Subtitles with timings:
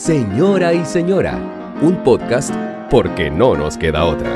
[0.00, 2.54] Señora y Señora, un podcast
[2.90, 4.30] porque no nos queda otra.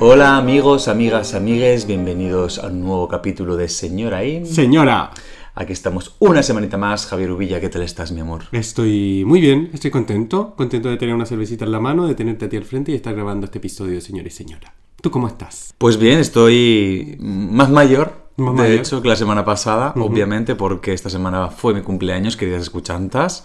[0.00, 4.44] Hola amigos, amigas, amigues, bienvenidos a un nuevo capítulo de Señora y...
[4.44, 5.12] Señora,
[5.54, 7.06] Aquí estamos una semanita más.
[7.06, 8.46] Javier Ubilla, ¿qué tal estás, mi amor?
[8.50, 12.46] estoy muy bien, estoy contento, contento de tener una cervecita en la mano, de tenerte
[12.46, 14.74] a ti al frente y estar grabando este episodio de Señora y Señora.
[15.00, 15.74] ¿Tú cómo estás?
[15.78, 21.48] Pues bien, estoy más mayor, De hecho, que la semana pasada, obviamente, porque esta semana
[21.48, 23.44] fue mi cumpleaños, queridas escuchantas.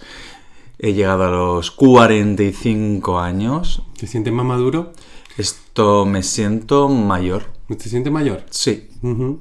[0.77, 3.81] He llegado a los 45 años.
[3.97, 4.93] ¿Te sientes más maduro?
[5.35, 7.45] Esto me siento mayor.
[7.67, 8.45] ¿Te sientes mayor?
[8.51, 8.89] Sí.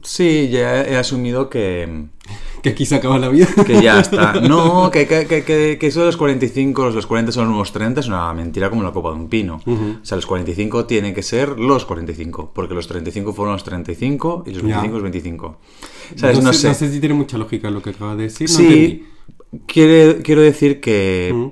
[0.03, 2.07] Sí, ya he asumido que,
[2.63, 3.47] Que aquí se acaba la vida.
[3.67, 4.35] que ya está.
[4.41, 5.43] No, que, que, que,
[5.79, 8.71] que, eso de los 45, los, los 40 son los nuevos 30, es una mentira
[8.71, 9.61] como la copa de un pino.
[9.67, 14.45] O sea, los 45 tienen que ser los 45, porque los 35 fueron los 35
[14.47, 14.81] y los Ya.
[14.81, 15.59] 25 los 25.
[16.17, 16.39] ¿Sabes?
[16.39, 18.49] no, No, sé, no sé si tiene mucha lógica lo que acabas de decir.
[18.51, 19.07] No Sí,
[19.67, 21.47] quiere- quiero decir que Mm.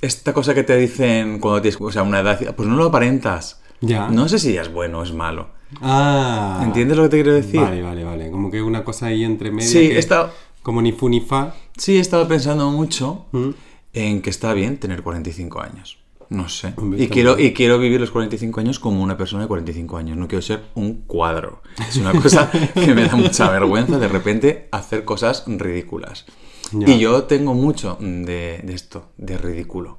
[0.00, 3.60] esta cosa que te dicen cuando tienes o sea, una edad, pues no lo aparentas.
[3.80, 4.08] Ya.
[4.08, 5.48] No sé si es bueno o es malo.
[5.82, 6.60] Ah.
[6.62, 7.60] ¿Entiendes lo que te quiero decir?
[7.60, 8.30] Vale, vale, vale.
[8.30, 9.68] Como que una cosa ahí entre medio.
[9.68, 10.30] Sí, que- esta-
[10.66, 11.54] Como ni fu ni fa.
[11.76, 13.50] Sí, he estado pensando mucho Mm.
[13.92, 15.98] en que está bien tener 45 años.
[16.28, 16.72] No sé.
[16.76, 17.50] Hombre, y, quiero, bien.
[17.50, 20.16] y quiero vivir los 45 años como una persona de 45 años.
[20.16, 21.62] No quiero ser un cuadro.
[21.88, 26.26] Es una cosa que me da mucha vergüenza de repente hacer cosas ridículas.
[26.72, 26.90] Ya.
[26.92, 29.98] Y yo tengo mucho de, de esto, de ridículo.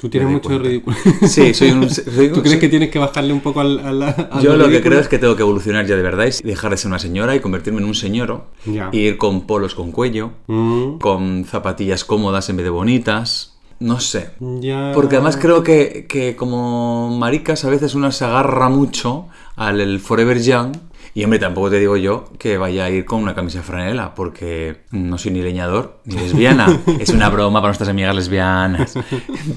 [0.00, 0.92] Tú tienes mucho de cuenta.
[0.92, 0.96] ridículo.
[1.28, 1.90] Sí, soy un...
[1.90, 3.78] soy un- ¿Tú crees soy- que tienes que bajarle un poco al,
[4.42, 6.76] Yo lo que creo es que tengo que evolucionar ya de verdad y dejar de
[6.78, 8.46] ser una señora y convertirme en un señoro.
[8.64, 8.88] Ya.
[8.92, 13.58] Y ir con polos con cuello, Mm, con zapatillas cómodas en vez de bonitas.
[13.78, 14.30] No sé.
[14.60, 14.92] ya.
[14.94, 20.00] Porque además creo que, que como maricas a veces uno se agarra mucho al el
[20.00, 20.76] Forever Young.
[21.14, 24.82] Y hombre, tampoco te digo yo que vaya a ir con una camisa franela, porque
[24.92, 26.80] no soy ni leñador ni lesbiana.
[27.00, 28.94] es una broma para nuestras amigas lesbianas.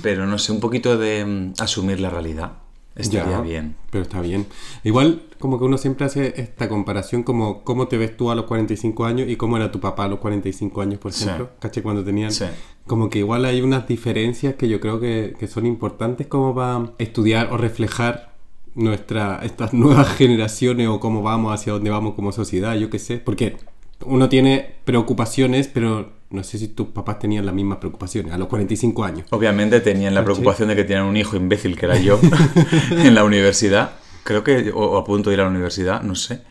[0.02, 2.54] Pero no sé, un poquito de mm, asumir la realidad.
[2.96, 3.76] Estaría Ya, bien.
[3.90, 4.46] Pero está bien.
[4.84, 8.46] Igual, como que uno siempre hace esta comparación como cómo te ves tú a los
[8.46, 11.24] 45 años y cómo era tu papá a los 45 años, por Sí.
[11.24, 11.50] ejemplo.
[11.60, 11.82] ¿Caché?
[11.82, 12.32] Cuando tenían...
[12.32, 12.46] Sí.
[12.86, 16.92] Como que igual hay unas diferencias que yo creo que, que son importantes como para
[17.00, 18.33] estudiar o reflejar
[18.76, 23.18] nuestra, estas nuevas generaciones o cómo vamos, hacia dónde vamos como sociedad, yo qué sé.
[23.18, 23.58] Porque
[24.06, 28.48] uno tiene preocupaciones, pero no sé si tus papás tenían las mismas preocupaciones a los
[28.48, 29.28] 45 años.
[29.30, 32.20] Obviamente tenían la preocupación de que tenían un hijo imbécil, que era yo,
[32.92, 33.94] en la universidad.
[34.24, 36.44] Creo que, o, o a punto de ir a la universidad, no sé.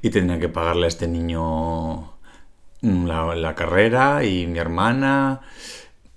[0.00, 2.14] Y tenían que pagarle a este niño
[2.82, 5.42] la, la carrera y mi hermana.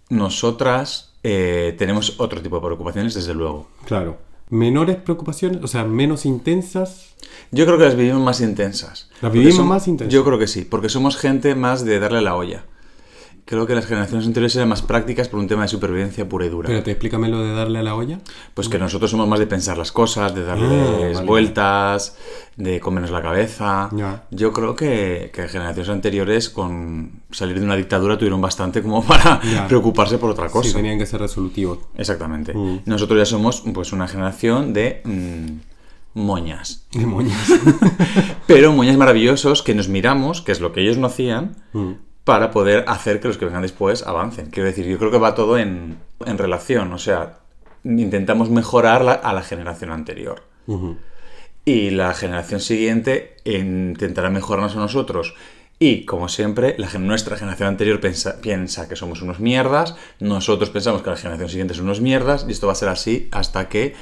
[0.10, 3.70] Nosotras eh, tenemos otro tipo de preocupaciones, desde luego.
[3.86, 4.18] Claro.
[4.54, 7.16] Menores preocupaciones, o sea, menos intensas.
[7.52, 9.10] Yo creo que las vivimos más intensas.
[9.20, 10.14] ¿Las vivimos más intensas?
[10.14, 12.64] Yo creo que sí, porque somos gente más de darle la olla.
[13.46, 16.50] Creo que las generaciones anteriores eran más prácticas por un tema de supervivencia pura y
[16.50, 16.70] dura.
[16.70, 18.20] Espérate, explícame lo de darle a la olla.
[18.54, 22.16] Pues que nosotros somos más de pensar las cosas, de darles Ah, vale, vueltas,
[22.56, 23.90] de comernos la cabeza.
[23.92, 24.24] Ya.
[24.32, 29.42] Yo creo que, que generaciones anteriores con salir de una dictadura tuvieron bastante como para
[29.44, 29.68] Ya.
[29.68, 30.74] preocuparse por otra Sí, cosa.
[30.78, 31.80] tenían que ser resolutivos.
[31.98, 32.54] Exactamente.
[32.54, 32.84] Mm.
[32.86, 36.86] Nosotros ya somos pues una generación de mm, moñas.
[36.94, 37.36] Demonios.
[38.48, 41.92] Pero moñas maravillosos que nos miramos, que es lo que ellos no hacían, Mm.
[42.24, 44.50] Para poder hacer que los que vengan después avancen.
[44.50, 47.40] Quiero decir, yo creo que va todo en, en relación, o sea,
[47.84, 50.44] intentamos mejorar la- a la generación anterior.
[51.66, 55.34] Y la generación siguiente intentará mejorarnos a nosotros.
[55.80, 61.02] Y, como siempre, la, nuestra generación anterior pensa, piensa que somos unos mierdas, nosotros pensamos
[61.02, 63.96] que la generación siguiente son unos mierdas, y esto va a ser así hasta que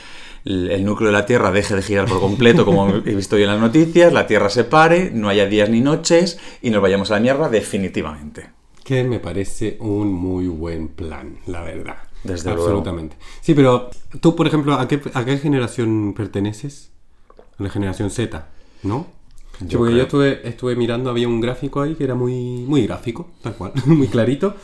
[0.46, 3.50] el núcleo de la Tierra deje de girar por completo, como he visto hoy en
[3.50, 7.16] las noticias, la Tierra se pare, no haya días ni noches, y nos vayamos a
[7.16, 8.50] la mierda definitivamente.
[8.84, 11.98] Que me parece un muy buen plan, la verdad.
[12.24, 12.64] Desde luego.
[12.64, 13.16] Absolutamente.
[13.42, 16.92] Sí, pero tú, por ejemplo, ¿a qué, a qué generación perteneces?
[17.58, 18.48] A la generación Z,
[18.84, 19.08] ¿no?
[19.60, 19.98] Sí, Yo porque creo.
[19.98, 23.74] yo estuve, estuve mirando, había un gráfico ahí que era muy, muy gráfico, tal cual,
[23.86, 24.56] muy clarito.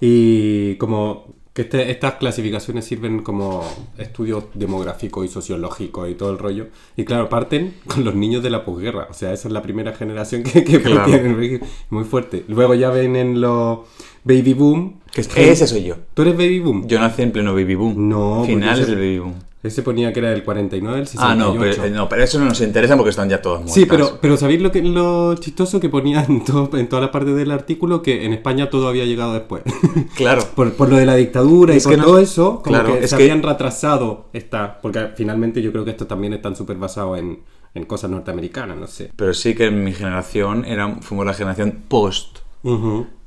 [0.00, 3.64] Y como que este- estas clasificaciones sirven como
[3.96, 6.66] estudios demográficos y sociológicos y todo el rollo.
[6.98, 9.08] Y claro, parten con los niños de la posguerra.
[9.10, 11.04] O sea, esa es la primera generación que, que Claro.
[11.06, 11.62] tienen.
[11.88, 12.44] Muy fuerte.
[12.48, 13.78] Luego ya vienen los
[14.22, 15.00] baby boom.
[15.14, 15.94] Que es- ese soy yo.
[16.12, 16.86] ¿Tú eres baby boom?
[16.86, 18.06] Yo nací en pleno baby boom.
[18.06, 19.34] No, porque Finales del baby boom.
[19.66, 21.26] Ese ponía que era del 49, del 68.
[21.30, 23.74] Ah, no pero, eh, no, pero eso no nos interesa porque están ya todos muertos.
[23.74, 27.10] Sí, pero, pero ¿sabéis lo, que, lo chistoso que ponía en, todo- en toda la
[27.10, 28.02] parte del artículo?
[28.02, 29.62] Que en España todo había llegado después.
[30.16, 30.42] Claro.
[30.54, 33.04] por, por lo de la dictadura y por que no- todo eso, como claro, que
[33.04, 34.80] es se que- habían retrasado esta.
[34.80, 37.40] Porque finalmente yo creo que esto también están súper basados en,
[37.74, 39.10] en cosas norteamericanas, no sé.
[39.16, 42.38] Pero sí que en mi generación era, fuimos la generación post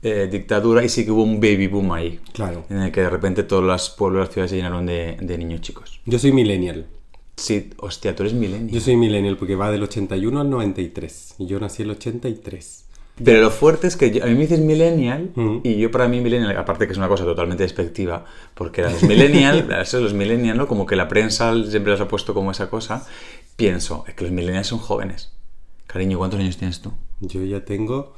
[0.02, 2.20] Eh, dictadura, y sí que hubo un baby boom ahí.
[2.34, 2.66] Claro.
[2.70, 5.62] En el que de repente todos los pueblos, las ciudades se llenaron de, de niños
[5.62, 6.00] chicos.
[6.06, 6.88] Yo soy millennial.
[7.36, 8.74] Sí, hostia, tú eres milenio.
[8.74, 11.36] Yo soy millennial porque va del 81 al 93.
[11.40, 12.86] Y yo nací el 83.
[13.24, 15.32] Pero lo fuerte es que yo- a mí me dices millennial
[15.64, 19.04] y yo para mí millennial, aparte que es una cosa totalmente despectiva, porque a los
[19.04, 20.68] millennial, a los millennial, ¿no?
[20.68, 23.06] como que la prensa siempre los ha puesto como esa cosa,
[23.58, 25.34] pienso, es que los millennials son jóvenes.
[25.88, 26.94] Cariño, ¿cuántos años tienes tú?
[27.20, 28.14] Yo ya tengo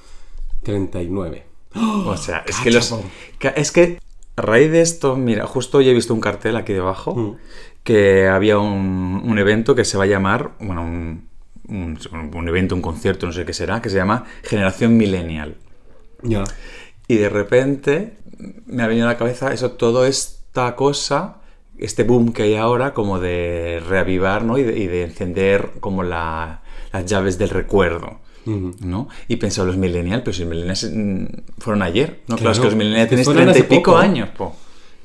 [0.64, 1.46] 39.
[2.06, 2.90] O sea, es que los...
[2.90, 3.10] Cachapo.
[3.40, 4.00] ca- Es que
[4.36, 7.38] a raíz de esto, mira, justo hoy he visto un cartel aquí debajo Mm.
[7.84, 11.28] que había un, un evento que se va a llamar, bueno, un,
[11.68, 11.98] un-
[12.34, 15.56] un evento, un concierto, no sé qué será, que se llama Generación Millennial.
[16.24, 16.44] Ya.
[17.08, 18.18] Y de repente
[18.66, 21.38] me ha venido a la cabeza eso, toda esta cosa,
[21.78, 24.58] este boom que hay ahora, como de reavivar, ¿no?
[24.58, 26.62] Y de, y de encender como la-
[26.94, 28.20] las llaves del recuerdo.
[28.46, 29.08] ¿No?
[29.28, 31.26] Y pensaba, los millennials, pero si los millennials mm,
[31.60, 32.36] fueron ayer, ¿no?
[32.38, 33.98] Claro, Claro, es que los millennials tienen suenan treinta y hace pico poco.
[33.98, 34.56] años, po.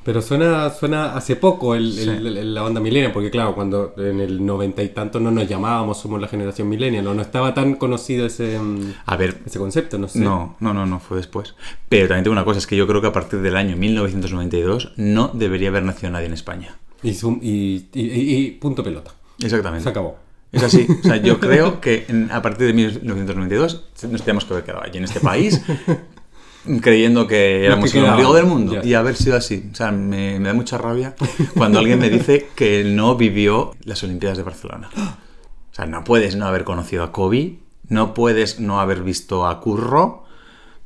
[0.05, 2.03] Pero suena, suena hace poco el, Sí.
[2.09, 5.49] el- el- la onda millennial, porque claro, cuando en el noventa y tanto no nos
[5.49, 9.59] llamábamos, somos la generación millennial, no, no estaba tan conocido ese, mm, A ver, ese
[9.59, 10.21] concepto, no sé.
[10.21, 11.57] no, no, no, no, fue después.
[11.89, 14.93] Pero también tengo una cosa, es que yo creo que a partir del año 1992
[14.97, 16.77] no debería haber nacido nadie en España.
[17.03, 19.11] Y, sum- y, y- y- y punto pelota.
[19.43, 19.83] Exactamente.
[19.83, 20.19] Se acabó.
[20.53, 20.87] Es así.
[21.01, 24.83] O sea, yo creo que en- a partir de 1992 nos tenemos que haber quedado
[24.85, 25.61] allí en este país
[26.81, 29.69] creyendo que éramos el ombligo del mundo y haber sido así.
[29.73, 31.15] O sea, me, me da mucha rabia
[31.57, 34.91] cuando alguien me dice que no vivió las Olimpiadas de Barcelona.
[34.97, 37.59] O sea, no puedes no haber conocido a Kobe,
[37.89, 40.25] no puedes no haber visto a Curro,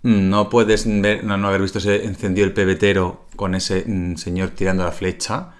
[0.03, 4.51] no puedes ver- no, no haber visto ese encendido el pebetero con ese mm, señor
[4.51, 5.51] tirando la flecha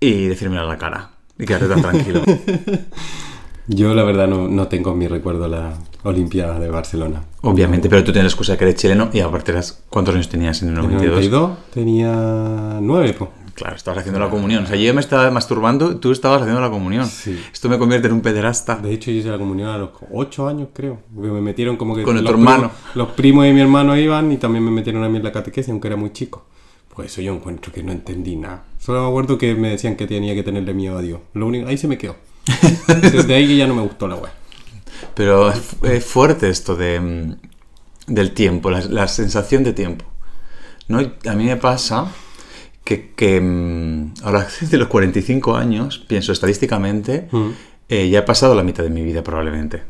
[0.00, 1.10] y decirme a la cara
[1.40, 2.22] y quedarte tan tranquilo.
[3.66, 7.22] Yo la verdad no, no tengo en mi recuerdo la Olimpiada de Barcelona.
[7.42, 9.54] Obviamente, pero tú tienes la excusa de que eres chileno y aparte
[9.88, 11.30] ¿cuántos años tenías en el En el 92?
[11.30, 13.30] 92 tenía 9, pues.
[13.54, 14.64] Claro, estabas haciendo la comunión.
[14.64, 17.06] O sea, yo me estaba masturbando, tú estabas haciendo la comunión.
[17.06, 17.38] Sí.
[17.52, 18.76] Esto me convierte en un pederasta.
[18.76, 20.98] De hecho, yo hice la comunión a los 8 años, creo.
[21.14, 22.02] Me metieron como que.
[22.02, 22.70] Con tu hermano.
[22.70, 25.32] primos- los primos de mi hermano iban y también me metieron a mí en la
[25.32, 26.46] catequesis, aunque era muy chico.
[26.94, 28.64] Pues eso yo encuentro que no entendí nada.
[28.78, 31.20] Solo me acuerdo que me decían que tenía que tenerle miedo a Dios.
[31.34, 32.16] Lo único, ahí se me quedó.
[33.00, 34.30] Desde ahí que ya no me gustó la web.
[35.14, 37.36] Pero es, fuerte esto de, mm,
[38.08, 40.04] del tiempo, la, la sensación de tiempo.
[40.88, 40.98] ¿no?
[40.98, 42.12] A mí me pasa
[42.84, 47.50] que, que, mm, ahora de los 45 años, pienso estadísticamente, Mm.
[47.88, 49.82] eh, ya he pasado la mitad de mi vida probablemente.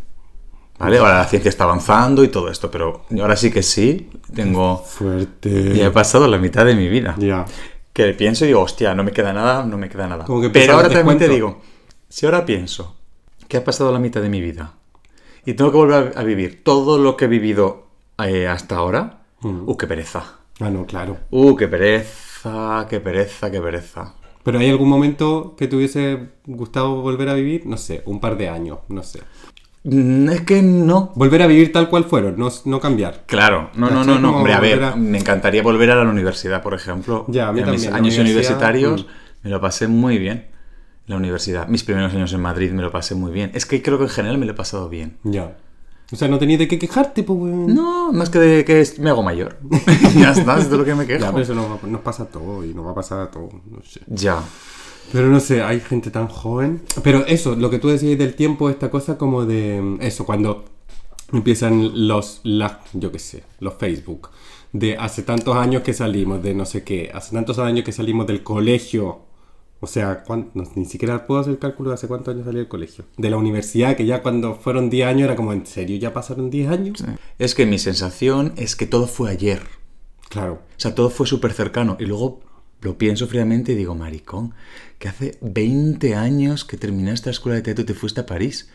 [0.80, 0.98] ¿Vale?
[0.98, 4.78] Ahora la ciencia está avanzando y todo esto, pero ahora sí que sí, tengo...
[4.78, 5.74] Fuerte.
[5.76, 7.14] Ya he pasado la mitad de mi vida.
[7.18, 7.44] Ya.
[7.92, 10.24] Que pienso y digo, hostia, no me queda nada, no me queda nada.
[10.24, 11.60] Como que empieza Pero ahora también te digo,
[12.08, 12.96] si ahora pienso
[13.46, 14.74] que ha pasado la mitad de mi vida
[15.44, 17.86] y tengo que volver a, a vivir todo lo que he vivido
[18.18, 19.68] eh, hasta ahora, Mm.
[19.68, 20.22] uh, qué pereza.
[20.60, 21.16] Ah, no, claro.
[21.30, 24.14] Uh, qué pereza, qué pereza, qué pereza.
[24.42, 27.66] Pero ¿hay algún momento que te hubiese gustado volver a vivir?
[27.66, 29.20] No sé, un par de años, no sé.
[29.84, 31.12] Mm, Es que no.
[31.14, 33.24] Volver a vivir tal cual fueron, no, no cambiar.
[33.26, 34.36] Claro, no, no, no, no.
[34.36, 37.24] Hombre, a ver, a- me encantaría volver a la universidad, por ejemplo.
[37.28, 39.08] Ya, a mí En mis también, la años universitarios mm.
[39.44, 40.46] me lo pasé muy bien.
[41.06, 41.66] La universidad.
[41.66, 43.50] Mis primeros años en Madrid me lo pasé muy bien.
[43.54, 45.16] Es que creo que en general me lo he pasado bien.
[45.24, 45.56] Ya.
[46.12, 47.38] O sea, no tenías de qué quejarte, pues.
[47.40, 49.58] No, más que de que es- me hago mayor.
[50.16, 51.20] ya está, es de lo que me quejo.
[51.24, 53.54] Ya, pero eso nos, nos pasa a todos y nos va a pasar a todos,
[53.68, 54.00] no sé.
[54.08, 54.40] Ya.
[55.12, 56.82] Pero no sé, hay gente tan joven.
[57.02, 59.80] Pero eso, lo que tú decías del tiempo, esta cosa como de...
[59.80, 60.64] mm, Eso, cuando
[61.32, 64.30] empiezan los, las, yo qué sé, los Facebook.
[64.72, 67.10] De hace tantos años que salimos, de no sé qué.
[67.12, 69.20] Hace tantos años que salimos del colegio.
[69.80, 72.58] O sea, ¿cuán- no, ni siquiera puedo hacer el cálculo de hace cuántos años salí
[72.58, 73.04] del colegio.
[73.16, 76.50] De la universidad, que ya cuando fueron 10 años era como, ¿en serio ya pasaron
[76.50, 77.02] 10 años?
[77.38, 79.62] Es que mi sensación es que todo fue ayer.
[80.28, 80.54] Claro.
[80.76, 81.96] O sea, todo fue súper cercano.
[81.98, 82.40] Y luego
[82.82, 84.54] lo pienso fríamente y digo, maricón,
[84.98, 88.70] que hace 20 años que terminaste la escuela de teatro y te fuiste a París.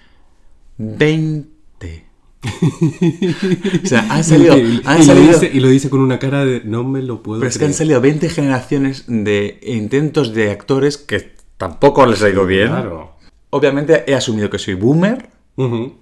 [0.78, 2.06] 20.
[3.84, 4.58] o sea, han salido...
[4.58, 7.02] y, han y lo salido dice, y lo dice con una cara de, no me
[7.02, 7.78] lo puedo pero es que han creer".
[7.78, 12.68] salido 20 generaciones de intentos de actores que tampoco les ha ido bien.
[12.68, 13.16] Claro.
[13.50, 15.96] Obviamente he asumido que soy boomer, Ujú.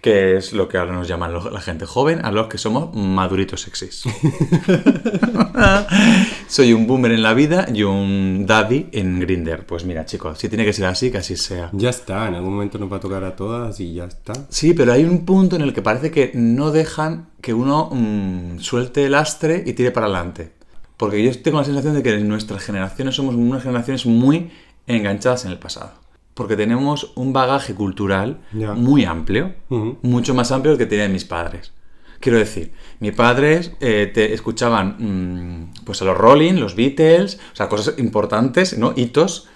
[0.00, 3.62] Que es lo que ahora nos llaman la gente joven, a los que somos maduritos
[3.62, 4.04] sexys.
[6.48, 9.66] Soy un boomer en la vida y un daddy en Grinder.
[9.66, 11.70] Pues mira, chicos, si tiene que ser así, que así sea.
[11.72, 14.32] Ya está, en algún momento nos va a tocar a todas y ya está.
[14.48, 18.58] Sí, pero hay un punto en el que parece que no dejan que uno mm,
[18.58, 20.52] suelte el astre y tire para adelante.
[20.96, 24.50] Porque yo tengo la sensación de que nuestras generaciones somos unas generaciones muy
[24.86, 25.92] enganchadas en el pasado.
[26.34, 28.38] Porque tenemos un bagaje cultural
[28.74, 29.54] muy amplio,
[30.02, 31.72] mucho más amplio que tenían mis padres.
[32.20, 37.56] Quiero decir, mis padres eh, te escuchaban mm, pues a los Rolling, los Beatles, o
[37.56, 38.92] sea, cosas importantes, ¿no?
[38.94, 39.48] Hitos,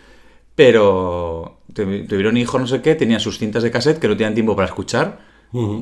[0.55, 4.35] pero tu- tuvieron hijos, no sé qué, tenían sus cintas de cassette que no tenían
[4.35, 5.21] tiempo para escuchar,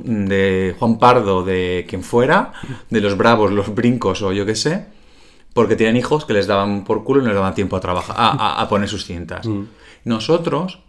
[0.05, 2.53] mm, de Juan Pardo, de quien fuera,
[2.91, 4.87] de los Bravos, los Brincos o yo qué sé,
[5.55, 8.17] porque tenían hijos que les daban por culo y no les daban tiempo a trabajar,
[8.19, 9.47] a, a- a poner sus cintas.
[10.05, 10.81] Nosotros,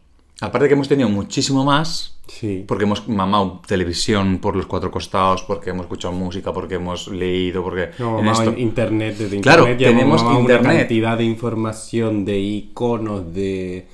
[0.42, 2.64] aparte que hemos tenido muchísimo más, Sí.
[2.68, 7.62] porque hemos mamado televisión por los cuatro costados, porque hemos escuchado música, porque hemos leído,
[7.64, 10.62] porque No, en esto- internet, desde Claro, internet ya hemos tenemos internet.
[10.72, 13.88] una cantidad de información, de iconos, de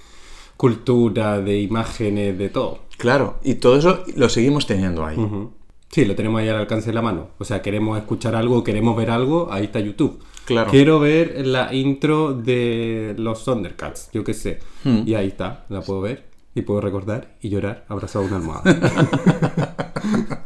[0.57, 2.79] cultura, de imágenes, de todo.
[2.97, 5.17] Claro, y todo eso lo seguimos teniendo ahí.
[5.89, 7.29] Sí, lo tenemos ahí al alcance de la mano.
[7.39, 10.19] O sea, queremos escuchar algo, queremos ver algo, ahí está YouTube.
[10.49, 10.71] Claro.
[10.71, 14.57] Quiero ver la intro de los Thundercats, yo qué sé.
[14.83, 15.03] Hmm.
[15.05, 16.25] Y ahí está, la puedo ver
[16.55, 18.63] y puedo recordar y llorar abrazado a una almohada.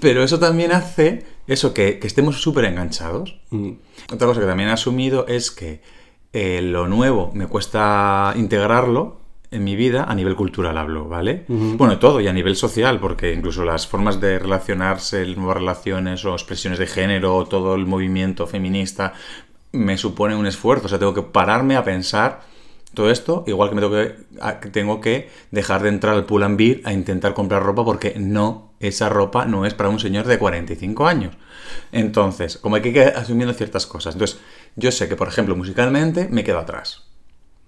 [0.00, 3.38] Pero eso también hace eso, que, que estemos súper enganchados.
[3.50, 3.72] Mm.
[4.10, 5.82] Otra cosa que también he asumido es que
[6.32, 9.19] eh, lo nuevo me cuesta integrarlo
[9.50, 11.44] en mi vida a nivel cultural hablo, ¿vale?
[11.48, 16.32] Bueno, todo y a nivel social, porque incluso las formas de relacionarse, nuevas relaciones o
[16.34, 19.12] expresiones de género, o todo el movimiento feminista,
[19.72, 20.86] me supone un esfuerzo.
[20.86, 22.42] O sea, tengo que pararme a pensar
[22.94, 26.26] todo esto, igual que me tengo que, a- que tengo que dejar de entrar al
[26.26, 30.00] pull and bear a intentar comprar ropa porque no, esa ropa no es para un
[30.00, 31.34] señor de 45 años.
[31.92, 34.14] Entonces, como hay que ir asumiendo ciertas cosas.
[34.14, 34.38] Entonces,
[34.76, 37.04] yo sé que, por ejemplo, musicalmente me quedo atrás.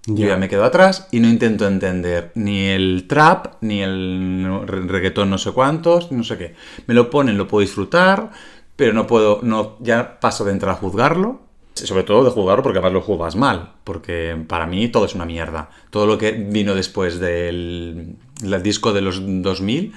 [0.06, 0.37] Yo Ya.
[0.37, 5.38] me quedo atrás y no intento entender ni el trap, ni el re- reggaetón no
[5.38, 6.54] sé cuántos, no sé qué.
[6.87, 8.30] Me lo ponen, lo puedo disfrutar,
[8.75, 11.40] pero no puedo, no, ya paso de entrar a juzgarlo.
[11.75, 15.25] Sobre todo de juzgarlo porque además lo juzgas mal, porque para mí todo es una
[15.25, 15.71] mierda.
[15.90, 19.92] Todo lo que vino después del, del disco de los 2000,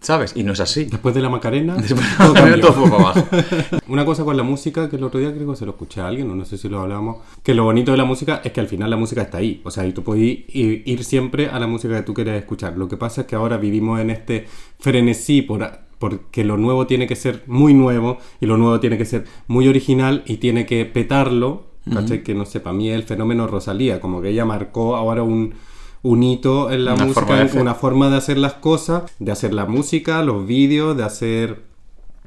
[0.00, 0.32] ¿sabes?
[0.34, 0.84] Y no es así.
[0.84, 2.60] Después de la Macarena, Después cambió.
[2.60, 3.26] todo abajo.
[3.88, 6.08] Una cosa con la música que el otro día creo que se lo escuché a
[6.08, 8.60] alguien, o no sé si lo hablábamos, que lo bonito de la música es que
[8.60, 9.60] al final la música está ahí.
[9.64, 12.76] O sea, y tú puedes ir, ir siempre a la música que tú quieres escuchar.
[12.76, 14.46] Lo que pasa es que ahora vivimos en este
[14.78, 19.04] frenesí por, porque lo nuevo tiene que ser muy nuevo y lo nuevo tiene que
[19.04, 21.68] ser muy original y tiene que petarlo.
[21.92, 22.22] ¿Cachai?
[22.22, 25.54] Que no sé, para mí el fenómeno Rosalía, como que ella marcó ahora un,
[26.02, 29.52] un hito en la Una música, forma una forma de hacer las cosas, de hacer
[29.52, 31.70] la música, los vídeos, de hacer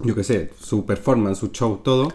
[0.01, 2.12] yo qué sé, su performance, su show, todo.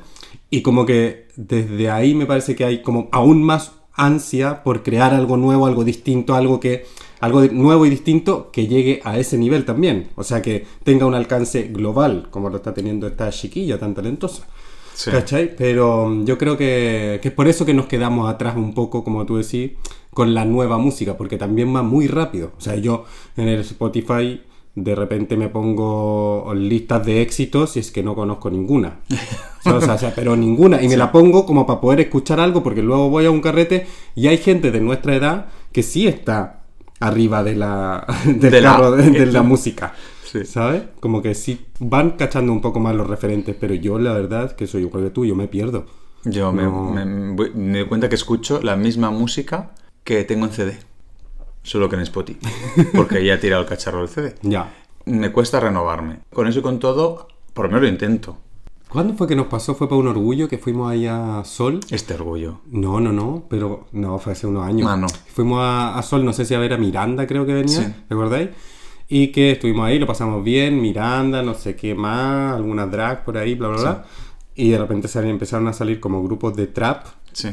[0.51, 5.15] Y como que desde ahí me parece que hay como aún más ansia por crear
[5.15, 6.87] algo nuevo, algo distinto, algo que
[7.21, 10.09] algo nuevo y distinto que llegue a ese nivel también.
[10.15, 14.47] O sea, que tenga un alcance global, como lo está teniendo esta chiquilla tan talentosa.
[14.95, 15.11] Sí.
[15.11, 15.55] ¿Cachai?
[15.57, 19.05] Pero mm, yo creo que, que es por eso que nos quedamos atrás un poco,
[19.05, 19.73] como tú decís,
[20.13, 22.53] con la nueva música, porque también va muy rápido.
[22.57, 23.05] O sea, yo
[23.37, 24.41] en el Spotify
[24.75, 29.01] de repente me pongo listas de éxitos y es que no conozco ninguna.
[29.65, 30.81] O sea, o sea, pero ninguna.
[30.83, 33.87] Y me la pongo como para poder escuchar algo, porque luego voy a un carrete
[34.15, 36.61] y hay gente de nuestra edad que sí está
[37.01, 39.93] arriba de la, del De la- carro de, de la música.
[40.25, 40.47] Sí.
[40.47, 40.85] ¿Sabes?
[41.01, 44.67] Como que sí van cachando un poco más los referentes, pero yo la verdad que
[44.67, 45.85] soy igual que tú, yo me pierdo.
[46.25, 46.91] Yo me- No.
[46.91, 49.73] me, me doy cuenta que escucho la misma música
[50.09, 50.79] que tengo en CD.
[51.63, 52.41] Solo que en Spotify.
[52.95, 54.35] Porque ya he tirado el cacharro del CD.
[54.43, 54.73] Ya.
[55.05, 56.21] Me cuesta renovarme.
[56.33, 58.39] Con eso y con todo, por lo menos lo intento.
[58.89, 59.75] ¿Cuándo fue que nos pasó?
[59.75, 61.81] ¿Fue para un orgullo que fuimos ahí a Sol?
[61.91, 62.61] Este orgullo.
[62.71, 64.89] No, no, no, pero no, fue hace unos años.
[64.91, 65.09] Ah, no.
[65.09, 67.95] Fuimos a, a Sol, no sé si a ver a Miranda, creo que venía, Sí.
[68.09, 68.49] ¿recordáis?
[69.09, 73.37] Y que estuvimos ahí, lo pasamos bien, Miranda, no sé qué más, algunas drag por
[73.37, 74.05] ahí, bla, bla, bla.
[74.55, 77.49] Y de repente empezaron a salir como grupos de trap, Sí.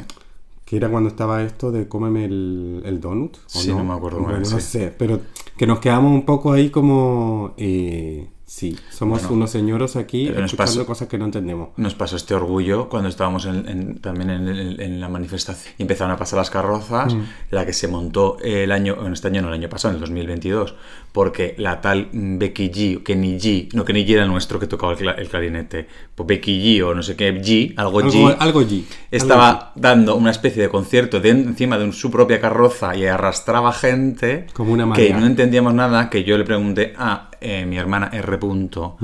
[0.66, 3.38] Que era cuando estaba esto de cómeme el, el donut.
[3.38, 5.22] ¿o Sí, no me acuerdo Bueno, no sé, pero
[5.58, 7.54] que nos quedamos un poco ahí como...
[7.58, 11.70] eh, sí, somos Bueno, unos señoros aquí escuchando cosas que no entendemos.
[11.78, 16.18] Nos pasó este orgullo cuando estábamos en- en- también en, la manifestación y empezaron a
[16.18, 17.22] pasar las carrozas, Mm.
[17.52, 20.02] la que se montó el año, en este año no, el año pasado, en el
[20.02, 20.76] 2022,
[21.12, 25.00] porque la tal Becky G, Kenny G, no, Kenny G era nuestro que tocaba el,
[25.00, 28.62] cla- el clarinete, pues Becky G o no sé qué, G, algo, Algo, G, algo
[28.62, 28.84] G.
[29.12, 33.06] estaba algo dando una especie de concierto de encima de un- su propia carroza y
[33.06, 37.78] arrastraba gente Como una que no entendíamos nada, que yo le pregunté a eh, mi
[37.78, 38.38] hermana R.
[38.38, 38.98] Punto,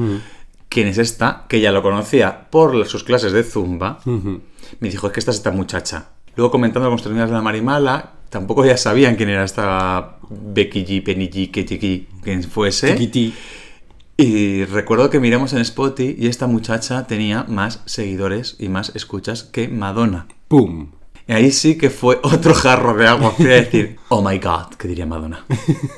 [0.68, 5.14] quién es esta, que ella lo conocía por sus clases de zumba, me dijo, es
[5.14, 6.10] que esta es esta muchacha.
[6.36, 11.04] Luego comentando con términos de la Marimala, tampoco ya sabían quién era esta Becky G,
[11.04, 12.94] Penny G, Katie G, quien fuese.
[12.94, 13.34] Chiquití.
[14.18, 19.44] Y recuerdo que miramos en Spotify y esta muchacha tenía más seguidores y más escuchas
[19.44, 20.28] que Madonna.
[20.48, 20.92] ¡Pum!
[21.28, 24.88] Y ahí sí que fue otro jarro de agua fría decir, oh my god, que
[24.88, 25.46] diría Madonna.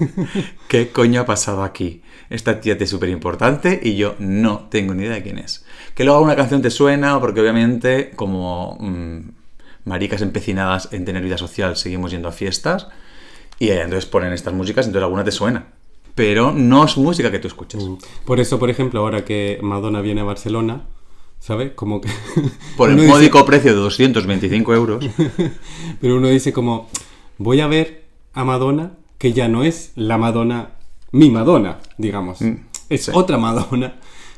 [0.67, 2.02] ¿Qué coño ha pasado aquí?
[2.30, 5.65] Esta tía te es súper importante y yo no tengo ni idea de quién es.
[5.96, 9.20] Que luego una canción te suena, porque obviamente, como mm,
[9.86, 12.88] maricas empecinadas en tener vida social, seguimos yendo a fiestas
[13.60, 15.68] y eh, entonces ponen estas músicas, entonces alguna te suena.
[16.15, 17.84] Pero no es música que tú escuches.
[18.25, 20.84] Por eso, por ejemplo, ahora que Madonna viene a Barcelona,
[21.39, 21.72] ¿sabes?
[21.74, 22.10] Como que...
[22.77, 25.06] Por el dice- módico precio de 225 euros.
[26.01, 26.88] Pero uno dice como,
[27.39, 28.03] voy a ver
[28.34, 30.70] a Madonna, que ya no es la Madonna,
[31.13, 32.39] mi Madonna, digamos.
[32.89, 33.12] es sí.
[33.13, 33.96] otra Madonna.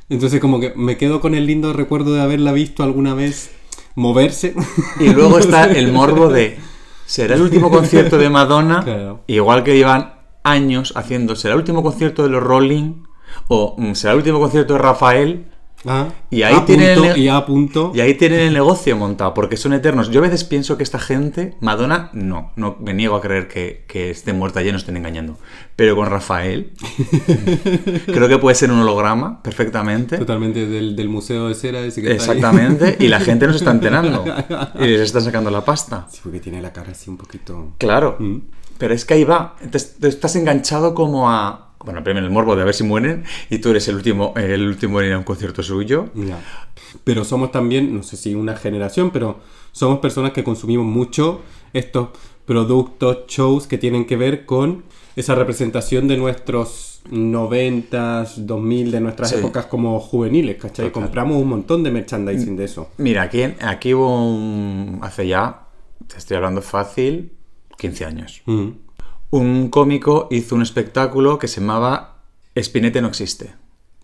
[0.10, 3.51] Entonces como que me quedo con el lindo recuerdo de haberla visto alguna vez
[3.96, 4.53] moverse.
[5.00, 6.60] Y luego está el morbo de,
[7.05, 8.84] ¿será el último concierto de Madonna?
[8.84, 9.24] Claro.
[9.25, 13.03] Igual que llevan años haciendo, ¿será el último concierto de los Rolling?
[13.48, 15.46] ¿O mm, será el último concierto de Rafael?
[15.86, 17.92] Ah, Y ahí a tiene punto, el- y a punto.
[17.94, 20.10] Y ahí tienen el negocio montado, porque son eternos.
[20.10, 23.86] Yo a veces pienso que esta gente, Madonna, no, no me niego a creer que,
[23.88, 25.38] que esté muerta ya y nos estén engañando.
[25.75, 26.72] Pero con Rafael,
[28.06, 30.18] creo que puede ser un holograma perfectamente.
[30.18, 32.38] Totalmente del, del museo de cera ese que está ahí.
[32.38, 34.24] Exactamente, y la gente nos está enterando.
[34.80, 36.08] Y les está sacando la pasta.
[36.10, 37.74] Sí, porque tiene la cara así un poquito...
[37.77, 38.38] Claro, Mm.
[38.77, 39.56] pero es que ahí va.
[39.72, 41.64] Te estás enganchado como a.
[41.86, 44.68] Bueno, primero el morbo de a ver si mueren y tú eres el último, el
[44.68, 46.10] último en ir a un concierto suyo.
[46.15, 46.39] Ya.
[47.04, 49.39] Pero somos también, no sé si una generación, pero
[49.72, 51.42] somos personas que consumimos mucho
[51.74, 52.10] estos
[52.46, 54.84] productos, shows que tienen que ver con
[55.15, 59.36] esa representación de nuestros 90s, 2000, de nuestras Sí.
[59.38, 60.88] épocas como juveniles, ¿cachai?
[60.88, 60.92] Total.
[61.04, 62.89] Compramos un montón de merchandising de eso.
[62.98, 65.00] Mira, aquí, aquí hubo un.
[65.01, 65.68] Hace ya,
[66.08, 67.32] te estoy hablando fácil,
[67.77, 68.42] 15 años.
[68.46, 68.70] Mm.
[69.32, 72.17] Un cómico hizo un espectáculo que se llamaba
[72.53, 73.53] Espinete no existe.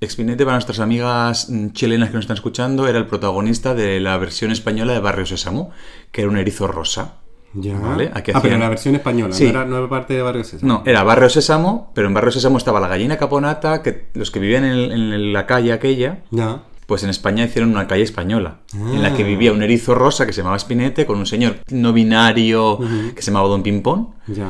[0.01, 4.51] Espinete, para nuestras amigas chilenas que nos están escuchando, era el protagonista de la versión
[4.51, 5.69] española de Barrio Sésamo,
[6.11, 7.13] que era un erizo rosa.
[7.53, 7.77] Ya.
[7.77, 9.43] Vale, aquí ah, pero en la versión española, Sí.
[9.43, 10.73] no, era, no era parte de Barrio Sésamo.
[10.73, 14.39] No, era Barrio Sésamo, pero en Barrio Sésamo estaba la gallina caponata, que los que
[14.39, 16.63] vivían en, en la calle aquella, Ya.
[16.87, 19.27] pues en España hicieron una calle española, en la que Ah.
[19.27, 22.79] vivía un erizo rosa que se llamaba Espinete, con un señor no binario
[23.15, 24.47] que se llamaba Don Pimpón, Ya.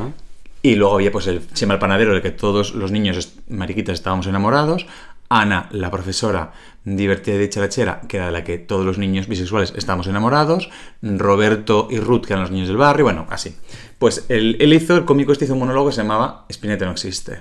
[0.61, 4.27] Y luego había pues el Chema el panadero, del que todos los niños mariquitas estábamos
[4.27, 4.85] enamorados,
[5.29, 6.51] Ana, la profesora
[6.83, 10.69] divertida y dicharachera, que era de la que todos los niños bisexuales estábamos enamorados,
[11.01, 13.55] Roberto y Ruth, que eran los niños del barrio, bueno, así.
[13.97, 16.91] Pues él, él hizo, el cómico este hizo un monólogo que se llamaba Espinete no
[16.91, 17.39] existe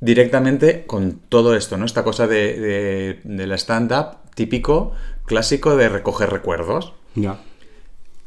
[0.00, 1.84] directamente con todo esto, ¿no?
[1.84, 4.92] Esta cosa de, de, de la stand-up típico,
[5.26, 6.92] clásico de recoger recuerdos.
[7.14, 7.40] Ya.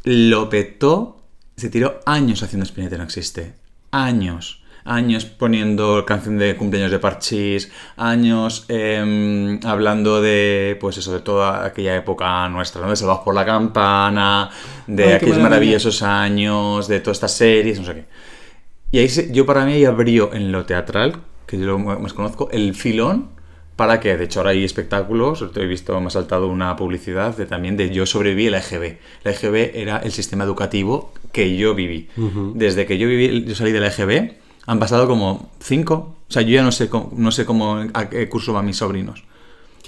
[0.04, 1.22] Lo petó,
[1.56, 3.54] se tiró años haciendo Spinetta no existe.
[3.94, 4.60] Años.
[4.86, 11.64] Años poniendo canción de cumpleaños de Parchís, años em, hablando de, pues eso, de toda
[11.64, 12.90] aquella época nuestra, ¿no?
[12.90, 14.50] De Salvados por la Campana,
[14.88, 18.06] de Ay, aquellos maravillosos años, de todas estas series, no sé qué.
[18.92, 22.12] Y ahí se- yo para mí ahí abrió en lo teatral, que yo lo más
[22.14, 23.30] conozco, el filón
[23.76, 27.46] para que, de hecho ahora hay espectáculos, he visto, me ha saltado una publicidad de,
[27.46, 28.98] también de Yo sobreviví la EGB.
[29.24, 32.10] La EGB era el sistema educativo que yo viví.
[32.56, 34.34] Desde que yo viví, yo salí de la EGB,
[34.68, 38.10] han pasado como cinco, o sea, yo ya no sé cómo, no sé cómo, a
[38.10, 39.24] qué curso van mis sobrinos.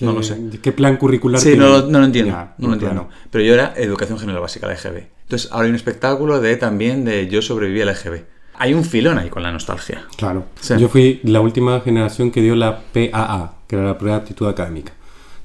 [0.02, 0.38] No lo sé.
[0.62, 2.32] ¿Qué plan curricular Sí, no, lo- no lo entiendo.
[2.34, 3.10] Ya, no lo entiendo.
[3.32, 5.08] Pero yo era Educación General Básica, la EGB.
[5.24, 8.26] Entonces, ahora hay un espectáculo de también de Yo sobreviví a la EGB.
[8.58, 10.06] Hay un filón ahí con la nostalgia.
[10.18, 10.46] Claro.
[10.60, 10.76] Sí.
[10.78, 14.48] Yo fui la última generación que dio la PAA, que era la prueba de aptitud
[14.48, 14.94] académica.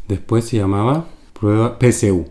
[0.09, 1.07] Después se llamaba
[1.39, 2.27] prueba PSU,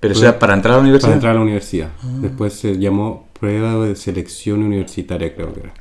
[0.00, 1.08] Pero eso era para entrar a la universidad.
[1.08, 1.90] para entrar a la universidad.
[2.20, 5.74] Después se llamó prueba de selección universitaria, creo que era.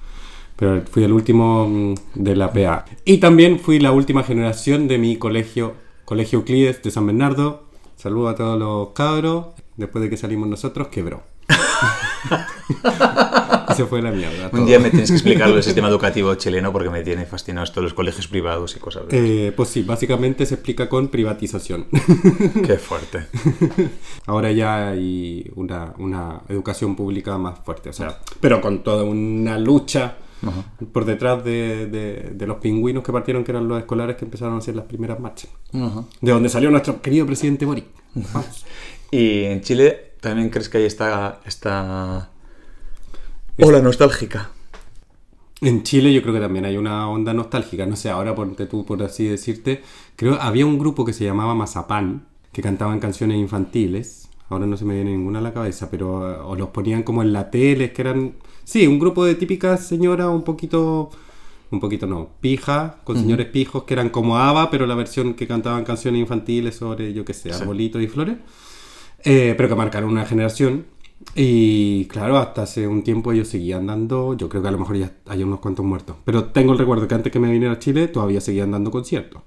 [0.56, 2.86] Pero fui el último mm, de la PA.
[3.06, 7.64] Y también fui la última generación de mi colegio, Colegio Euclides de San Bernardo.
[7.96, 9.48] Saludo a todos los cabros.
[9.78, 11.24] Después de que salimos nosotros, quebró.
[13.70, 14.50] y se fue la mierda.
[14.52, 17.64] Un día me tienes que explicar lo del sistema educativo chileno porque me tiene fascinado
[17.64, 21.88] esto de los colegios privados y cosas Eh, pues sí, básicamente se explica con privatización.
[22.66, 23.26] Qué fuerte.
[24.26, 29.58] Ahora ya hay una, una educación pública más fuerte, o sea, pero con toda una
[29.58, 30.64] lucha Ajá.
[30.92, 34.56] por detrás de, de- de los pingüinos que partieron, que eran los escolares que empezaron
[34.56, 35.50] a hacer las primeras marchas.
[35.74, 36.04] Ajá.
[36.22, 37.86] De donde salió nuestro querido presidente Boric.
[38.16, 38.66] Vamos.
[39.12, 42.30] Y en Chile también crees que hay esta, esta
[43.60, 44.50] ola nostálgica.
[45.60, 48.86] En Chile yo creo que también hay una onda nostálgica, no sé, ahora ponte tú
[48.86, 49.84] por así decirte,
[50.16, 54.86] creo había un grupo que se llamaba Mazapán, que cantaban canciones infantiles, ahora no se
[54.86, 57.92] me viene ninguna a la cabeza, pero eh, o los ponían como en la tele,
[57.92, 58.34] que eran,
[58.64, 61.10] sí, un grupo de típicas señoras un poquito,
[61.70, 65.48] un poquito no, pija, con señores pijos que eran como ABBA, pero la versión que
[65.48, 68.38] cantaban canciones infantiles sobre, yo qué sé, arbolitos y flores,
[69.24, 70.86] eh, pero que marcaron una generación.
[71.36, 74.98] Y claro, hasta hace un tiempo ellos seguían dando, yo creo que a lo mejor
[74.98, 76.18] ya hay unos cuantos muertos.
[76.26, 79.42] Pero tengo el recuerdo que antes que me viniera a Chile todavía seguían dando conciertos.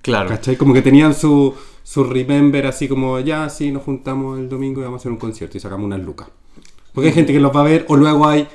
[0.00, 0.28] Claro.
[0.28, 0.56] ¿Cachai?
[0.56, 4.84] Como que tenían su, su remember así como, ya, sí, nos juntamos el domingo y
[4.84, 6.28] vamos a hacer un concierto y sacamos unas lucas.
[6.92, 8.48] Porque hay gente que los va a ver o luego hay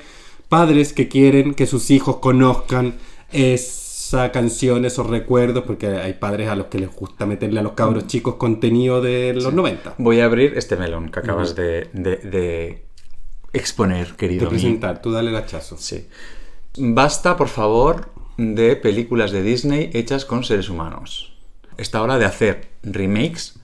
[0.48, 2.94] padres que quieren que sus hijos conozcan
[4.10, 7.72] esa canción, esos recuerdos, porque hay padres a los que les gusta meterle a los
[7.72, 9.94] cabros chicos contenido de los 90.
[9.98, 12.84] Voy a abrir este melón que acabas de, de- de
[13.52, 15.76] exponer, querido De presentar, tú dale el hachazo.
[15.78, 16.08] Sí.
[16.76, 21.32] Basta, por favor, de películas de Disney hechas con seres humanos.
[21.76, 23.60] Está hora de hacer remakes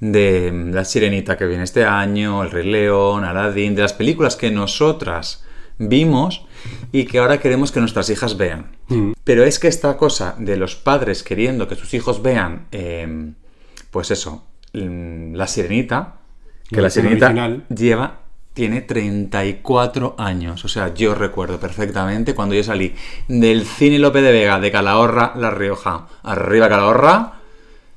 [0.00, 4.36] de mm, La Sirenita que viene este año, El Rey León, Aladdin, de las películas
[4.36, 5.44] que nosotras
[5.78, 6.46] vimos
[6.92, 8.76] y que ahora queremos que nuestras hijas vean.
[9.24, 13.32] Pero es que esta cosa de los padres queriendo que sus hijos vean, eh,
[13.90, 16.16] pues eso, mm, La Sirenita,
[16.68, 17.64] que La Sirenita original.
[17.68, 18.20] lleva,
[18.54, 20.64] tiene 34 años.
[20.64, 22.94] O sea, yo recuerdo perfectamente cuando yo salí
[23.28, 27.34] del cine Lope de Vega de Calahorra, La Rioja, arriba Calahorra,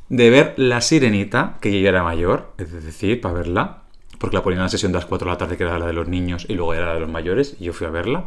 [0.09, 3.81] de ver La Sirenita, que yo ya era mayor, es decir, para verla,
[4.19, 5.87] porque la ponían en la sesión de las 4 de la tarde, que era la
[5.87, 8.25] de los niños, y luego era la de los mayores, y yo fui a verla.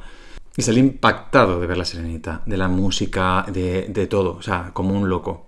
[0.59, 4.73] Y salí impactado de ver La Sirenita, de la música, de, de todo, o sea,
[4.75, 5.47] como un loco.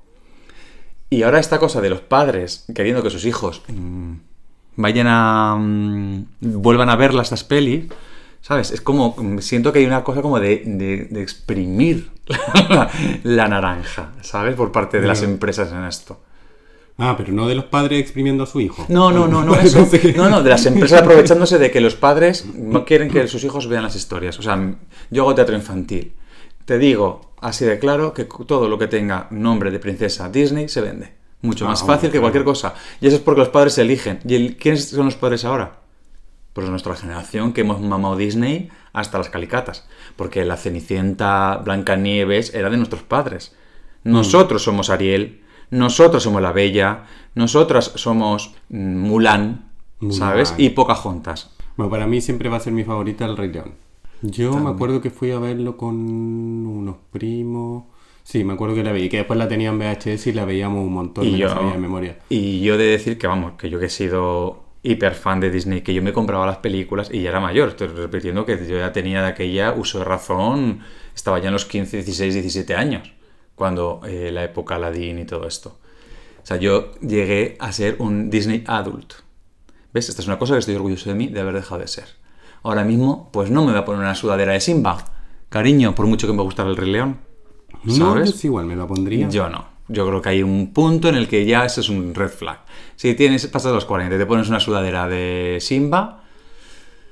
[1.11, 4.13] Y ahora esta cosa de los padres queriendo que sus hijos mm,
[4.77, 5.57] vayan a...
[5.59, 7.87] mm, vuelvan a verlas estas pelis,
[8.41, 8.71] ¿sabes?
[8.71, 9.17] Es como...
[9.19, 12.11] mm, siento que hay una cosa como de, de- de exprimir
[12.71, 12.89] la,
[13.25, 14.55] la naranja, ¿sabes?
[14.55, 16.21] Por parte de las empresas en esto.
[17.01, 18.85] Ah, pero no de los padres exprimiendo a su hijo.
[18.89, 19.87] No, no, no, no, eso.
[20.17, 23.67] No, no, de las empresas aprovechándose de que los padres no quieren que sus hijos
[23.69, 24.39] vean las historias.
[24.39, 24.75] O sea,
[25.11, 26.13] yo hago teatro infantil.
[26.65, 30.81] Te digo así de claro que todo lo que tenga nombre de princesa Disney se
[30.83, 31.13] vende.
[31.43, 32.23] Mucho Ah, más hombre, fácil que claro.
[32.25, 32.75] cualquier cosa.
[33.01, 34.21] Y eso es porque los padres se eligen.
[34.27, 35.79] ¿Y el- quiénes son los padres ahora?
[36.53, 39.87] Pues nuestra generación que hemos mamado Disney hasta las calicatas.
[40.17, 43.55] Porque la Cenicienta, Blancanieves era de nuestros padres.
[44.05, 47.05] Nosotros somos Ariel, nosotros somos la Bella,
[47.35, 49.71] nosotras somos mm, Mulan,
[50.11, 50.55] ¿sabes?
[50.59, 51.51] Y Pocahontas.
[51.77, 53.75] Bueno, para mí siempre va a ser mi favorita el Rey León.
[54.23, 57.85] Yo me acuerdo que fui a verlo con unos primos.
[58.23, 60.85] Sí, me acuerdo que la veía, que después la tenía en VHS y la veíamos
[60.87, 62.19] un montón, Y me yo, la sabía de memoria.
[62.29, 65.81] y yo de decir que, vamos, que yo que he sido hiper fan de Disney,
[65.81, 67.71] que yo me compraba las películas y ya era mayor.
[67.71, 70.81] Estoy repitiendo que yo ya tenía de aquella uso de razón,
[71.15, 73.11] estaba ya en los 15, 16, 17 años,
[73.61, 75.77] cuando eh, la época Aladdin y todo esto.
[76.43, 79.13] O sea, yo llegué a ser un Disney adult.
[79.93, 80.09] ¿Ves?
[80.09, 82.07] Esta es una cosa que estoy orgulloso de mí de haber dejado de ser.
[82.63, 85.05] Ahora mismo, pues no me voy a poner una sudadera de Simba.
[85.51, 87.19] Cariño, por mucho que me gustara el Rey León.
[87.85, 88.31] No, ¿Sabes?
[88.31, 89.29] pues igual me la pondría.
[89.29, 89.67] Yo no.
[89.89, 92.61] Yo creo que hay un punto en el que ya eso es un red flag.
[92.97, 96.20] Si tienes, pasas los 40 y te pones una sudadera de Simba,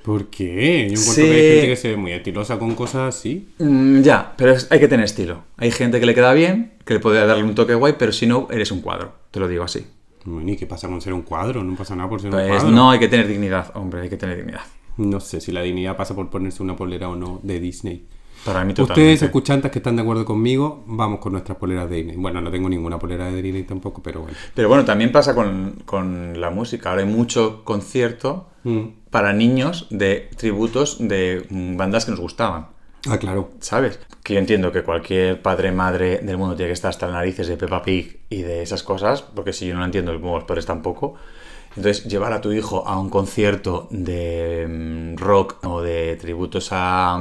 [0.08, 0.86] ¿Por qué?
[0.90, 1.20] Yo encuentro Sí.
[1.22, 3.50] que hay gente que se ve muy estilosa con cosas así.
[3.58, 5.42] mm, ya, pero es- hay que tener estilo.
[5.58, 8.26] Hay gente que le queda bien, que le puede darle un toque guay, pero si
[8.26, 9.12] no, eres un cuadro.
[9.30, 9.84] Te lo digo así.
[10.24, 11.62] Bueno, ¿y qué pasa con ser un cuadro?
[11.62, 12.70] No pasa nada por ser un Pues cuadro.
[12.70, 14.62] no hay que tener dignidad, hombre, hay que tener dignidad.
[14.96, 18.06] No sé si la dignidad pasa por ponerse una polera o no de Disney.
[18.44, 22.16] Para mí Ustedes, escuchantes que están de acuerdo conmigo, vamos con nuestras poleras de Disney.
[22.16, 24.36] Bueno, no tengo ninguna polera de Disney tampoco, pero bueno.
[24.54, 26.90] Pero bueno, también pasa con, con la música.
[26.90, 29.10] Ahora hay mucho concierto Mm.
[29.10, 32.68] para niños de tributos de mm, bandas que nos gustaban.
[33.08, 33.50] Ah, claro.
[33.60, 34.00] ¿Sabes?
[34.22, 37.46] Que yo entiendo que cualquier padre madre del mundo tiene que estar hasta las narices
[37.46, 40.66] de Peppa Pig y de esas cosas, porque si yo no lo entiendo, los padres
[40.66, 41.14] tampoco.
[41.76, 47.18] Entonces, llevar a tu hijo a un concierto de mm, rock o de tributos a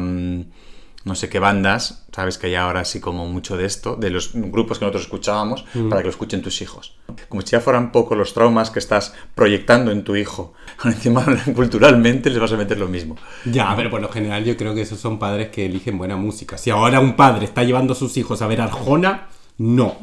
[1.07, 4.31] no sé qué bandas, sabes que hay ahora así como mucho de esto, de los
[4.33, 6.97] grupos que nosotros escuchábamos, para que lo escuchen tus hijos.
[7.29, 10.53] Como si ya fueran poco los traumas que estás proyectando en tu hijo.
[10.83, 13.15] Encima, culturalmente les vas a meter lo mismo.
[13.45, 16.57] Ya, pero por lo general yo creo que esos son padres que eligen buena música.
[16.57, 19.97] Si ahora un padre está llevando a sus hijos a ver Arjona, no.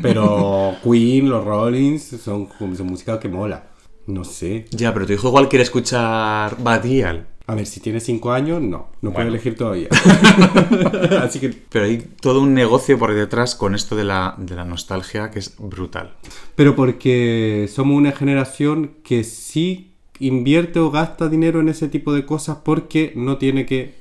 [0.00, 3.64] Pero Queen, los Rollins, son, son música que mola.
[4.06, 4.66] No sé.
[4.70, 7.26] Ya, pero tu hijo igual quiere escuchar Badial.
[7.48, 8.88] A ver, si tiene 5 años, no.
[9.00, 9.88] No puede elegir todavía.
[11.22, 11.48] Así que...
[11.48, 15.38] Pero hay todo un negocio por detrás con esto de la, de la nostalgia que
[15.38, 16.14] es brutal.
[16.54, 22.26] Pero porque somos una generación que sí invierte o gasta dinero en ese tipo de
[22.26, 23.94] cosas porque no tiene que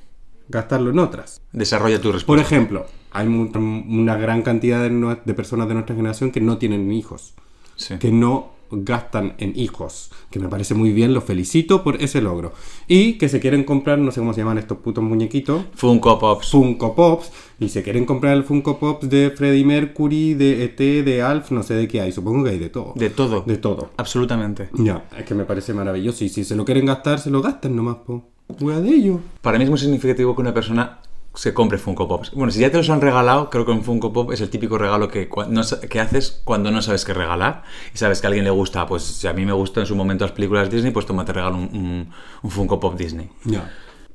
[0.50, 1.42] gastarlo en otras.
[1.52, 2.46] Desarrolla tu Por respuesta.
[2.46, 7.34] ejemplo, hay una gran cantidad de, de personas de nuestra generación que no tienen hijos,
[7.76, 7.98] Sí.
[8.00, 10.12] que no gastan en hijos.
[10.30, 12.54] Que me parece muy bien, los felicito por ese logro.
[12.88, 15.64] Y que se quieren comprar, no sé cómo se llaman estos putos muñequitos.
[15.76, 16.52] Funko Pops.
[16.52, 17.32] Funko Pops.
[17.60, 21.64] Y se quieren comprar el Funko Pops de Freddie Mercury, de ET, de Alf, no
[21.64, 22.12] sé de qué hay.
[22.12, 22.94] Supongo que hay de todo.
[22.96, 23.42] De todo.
[23.42, 23.90] De todo.
[23.98, 24.70] Absolutamente.
[24.74, 26.24] Ya, es que me parece maravilloso.
[26.24, 28.24] Y si se lo quieren gastar, se lo gastan nomás, po.
[28.62, 29.20] Wea de ellos.
[29.42, 31.00] Para mí es muy significativo que una persona
[31.38, 32.32] se compre Funko Pops.
[32.32, 34.78] Bueno, si ya te los han regalado, creo que un Funko Pop es el típico
[34.78, 38.44] regalo que, no que haces cuando no sabes qué regalar y sabes que a alguien
[38.44, 38.86] le gusta.
[38.88, 41.34] Pues si a mí me gustan en su momento las películas Disney, pues toma, te
[41.34, 43.30] regalo un, un- un Funko Pop Disney.
[43.46, 43.72] Ya.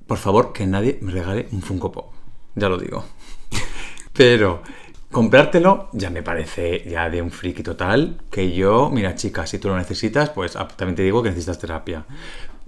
[0.07, 2.13] Por favor, que nadie me regale un Funko Pop.
[2.57, 3.05] Ya lo digo.
[4.13, 4.63] Pero
[5.11, 8.19] comprártelo ya me parece ya de un friki total.
[8.31, 11.59] Que yo, mira, chica, si tú lo necesitas, pues ah, también te digo que necesitas
[11.59, 12.05] terapia.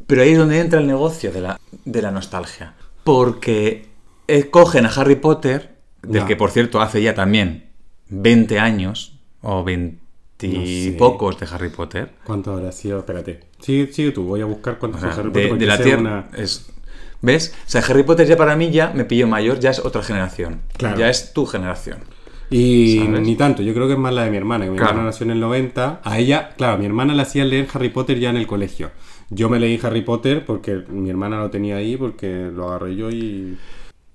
[0.06, 2.74] Pero ahí es donde entra el negocio de la, de la nostalgia.
[3.04, 3.93] Porque
[4.28, 7.70] eh, cogen a Harry Potter, del que por cierto hace ya también
[8.08, 9.98] 20 años, o 20
[10.42, 10.92] y sé.
[10.98, 12.10] pocos de Harry Potter.
[12.24, 12.98] ¿Cuánto habrá sido?
[12.98, 13.40] Espérate.
[13.60, 15.78] Sigue, sigue tú, voy a buscar O cuántos sea, son Harry de, Potter, de la
[15.82, 16.00] Tierra.
[16.00, 16.70] una- Es,
[17.22, 17.54] ¿Ves?
[17.66, 20.60] O sea, Harry Potter ya para mí ya me pillo mayor, ya es otra generación.
[20.76, 20.98] Claro.
[20.98, 21.98] Ya es tu generación.
[22.50, 23.20] Y ¿Sabes?
[23.22, 24.90] ni tanto, yo creo que es más la de mi hermana, que mi Claro.
[24.90, 26.00] hermana nació en el 90.
[26.04, 28.90] A ella, claro, mi hermana le hacía leer Harry Potter ya en el colegio.
[29.30, 33.10] Yo me leí Harry Potter porque mi hermana lo tenía ahí, porque lo agarré yo
[33.10, 33.56] y...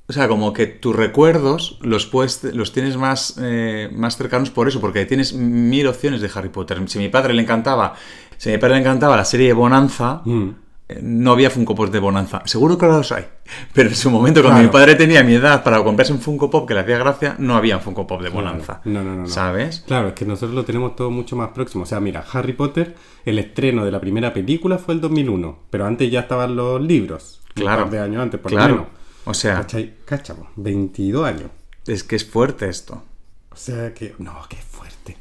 [0.10, 4.68] O sea, como que tus recuerdos los puedes, los tienes más, eh, más cercanos por
[4.68, 6.82] eso, porque tienes mil opciones de Harry Potter.
[6.88, 7.94] Si a mi padre le encantaba,
[8.38, 10.50] si a mi padre le encantaba la serie de Bonanza, Mm.
[10.90, 12.42] eh, no había Funko Pops de Bonanza.
[12.46, 13.26] Seguro que ahora los hay.
[13.76, 14.68] Pero en su momento, cuando Claro.
[14.68, 17.56] mi padre tenía mi edad para comprarse un Funko Pop que le hacía gracia, no
[17.56, 18.82] había un Funko Pop de Bonanza.
[18.86, 19.28] No, no, no, no.
[19.28, 19.84] ¿Sabes?
[19.86, 21.84] Claro, es que nosotros lo tenemos todo mucho más próximo.
[21.84, 22.96] O sea, mira, Harry Potter,
[23.26, 27.42] el estreno de la primera película fue el 2001, pero antes ya estaban los libros.
[27.54, 27.84] Claro.
[27.84, 28.68] Un par de años antes, por Claro.
[28.70, 28.99] lo menos.
[29.30, 29.94] O sea, ¿Cachai?
[30.06, 31.50] Cacha, po, 22 años.
[31.86, 33.04] es que es fuerte esto.
[33.52, 34.16] O sea que...
[34.20, 35.18] No, qué fuerte.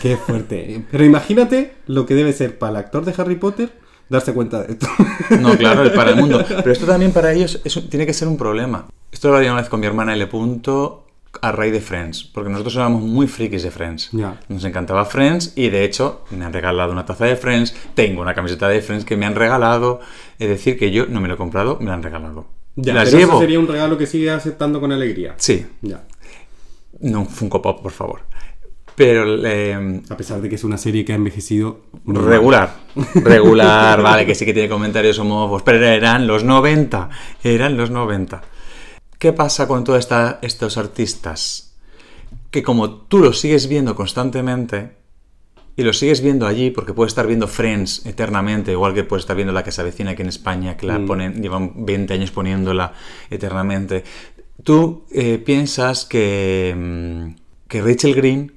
[0.00, 0.84] Qué fuerte.
[0.90, 3.72] Pero imagínate lo que debe ser para el actor de Harry Potter
[4.08, 4.86] darse cuenta de esto.
[5.40, 6.44] No, claro, es para el mundo.
[6.48, 8.86] Pero esto también para ellos es un- tiene que ser un problema.
[9.12, 10.26] Esto lo hablé una vez con mi hermana L.
[10.28, 11.02] Punto
[11.42, 14.08] a raíz de Friends, porque nosotros éramos muy frikis de Friends.
[14.12, 14.40] Ya.
[14.48, 18.34] Nos encantaba Friends y de hecho me han regalado una taza de Friends, tengo una
[18.34, 20.00] camiseta de Friends que me han regalado,
[20.38, 22.46] es decir, que yo no me lo he comprado, me la han regalado.
[22.76, 23.32] Ya, Las pero llevo.
[23.32, 25.34] eso sería un regalo que sigue aceptando con alegría.
[25.38, 26.04] Sí, Ya.
[27.00, 28.20] no un Funko Pop, por favor.
[28.94, 31.80] Pero eh, A pesar de que es una serie que ha envejecido.
[32.06, 32.74] Regular,
[33.14, 37.10] regular, vale, que sí que tiene comentarios homófobos, pero eran los 90,
[37.44, 38.42] eran los 90.
[39.18, 40.08] ¿Qué pasa con todos
[40.42, 41.74] estos artistas?
[42.50, 44.92] Que como tú los sigues viendo constantemente,
[45.76, 49.36] y los sigues viendo allí, porque puedes estar viendo Friends eternamente, igual que puedes estar
[49.36, 51.06] viendo la que se avecina aquí en España, que la Mm.
[51.06, 52.92] ponen, llevan 20 años poniéndola
[53.30, 54.02] eternamente.
[54.62, 58.52] Tú eh, piensas que, mm, que Rachel Green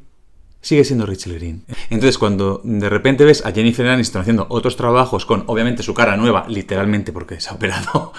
[0.62, 1.63] sigue siendo Rachel Green.
[1.89, 6.15] Entonces, cuando de repente ves a Jennifer Aniston haciendo otros trabajos con, obviamente, su cara
[6.17, 8.13] nueva, literalmente porque se ha operado,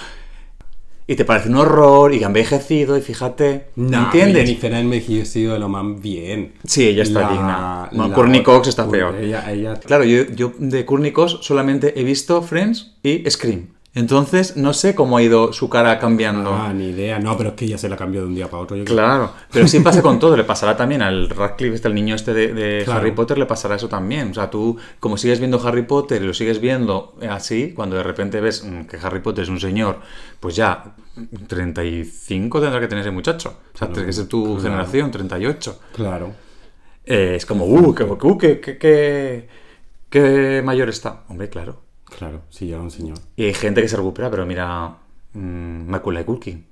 [1.11, 4.45] y te parece un horror y que ha envejecido, y fíjate, No, ¿entiendes?
[4.45, 6.53] Jennifer ha envejecido lo más bien.
[6.65, 7.89] Sí, ella está La- digna.
[7.91, 9.17] Bueno, Courtney Cox está peor.
[9.17, 9.75] Ella, ella...
[9.75, 13.67] Claro, yo, yo de Courtney Cox solamente he visto Friends y Scream.
[13.93, 16.55] Entonces, no sé cómo ha ido su cara cambiando.
[16.55, 17.19] Ah, ni idea.
[17.19, 18.77] No, pero es que ella se la cambió de un día para otro.
[18.77, 18.97] yo creo.
[18.97, 22.33] Claro, pero sí pasa con todo, le pasará también al Radcliffe, este, el niño este
[22.33, 23.01] de, de Claro.
[23.01, 24.31] Harry Potter, le pasará eso también.
[24.31, 28.05] O sea, tú, como sigues viendo Harry Potter y lo sigues viendo así, cuando de
[28.05, 29.99] repente ves mm, que Harry Potter es un señor,
[30.39, 30.95] pues ya
[31.49, 33.57] 35 tendrá que tener ese muchacho.
[33.75, 34.61] O sea, tiene que ser tu claro.
[34.63, 35.81] generación, 38.
[35.95, 36.33] Claro.
[37.05, 39.49] Eh, es como, uh, qué, uh, qué- qué-
[40.09, 41.25] qué mayor está.
[41.29, 41.83] Hombre, claro.
[42.19, 43.19] Claro, sí, ya era un señor.
[43.37, 44.97] Y hay gente que se recupera, pero mira,
[45.35, 46.65] mm, Macaulay Culkin.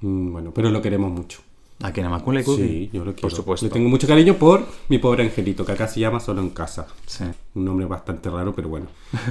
[0.00, 1.40] Mm, bueno, pero lo queremos mucho.
[1.82, 2.06] ¿A quién?
[2.06, 2.66] ¿A Macaulay Culkin?
[2.68, 3.22] Sí, yo lo quiero.
[3.22, 3.66] Por supuesto.
[3.66, 6.86] Le tengo mucho cariño por mi pobre angelito, que acá se llama Solo en Casa.
[7.06, 7.24] Sí.
[7.54, 8.86] Un nombre bastante raro, pero bueno.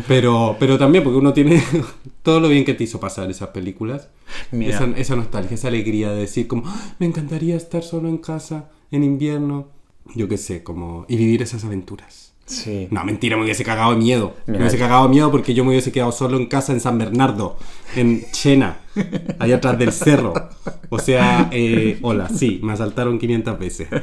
[0.08, 1.64] Pero, pero también porque uno tiene
[2.22, 4.10] todo lo bien que te hizo pasar esas películas.
[4.52, 4.76] Mira.
[4.76, 8.70] Esa, esa nostalgia, esa alegría de decir como, "Ah, me encantaría estar solo en casa
[8.92, 9.70] en invierno.
[10.16, 11.06] Yo qué sé, como...
[11.08, 12.23] Y vivir esas aventuras.
[12.46, 12.88] Sí.
[12.92, 14.36] No, mentira, me hubiese cagado de miedo.
[14.46, 16.98] Me hubiese cagado de miedo porque yo me hubiese quedado solo en casa en San
[16.98, 17.58] Bernardo,
[17.96, 18.80] en Chena,
[19.40, 20.34] allá atrás del cerro.
[20.90, 23.88] O sea, eh, hola, sí, me asaltaron 500 veces.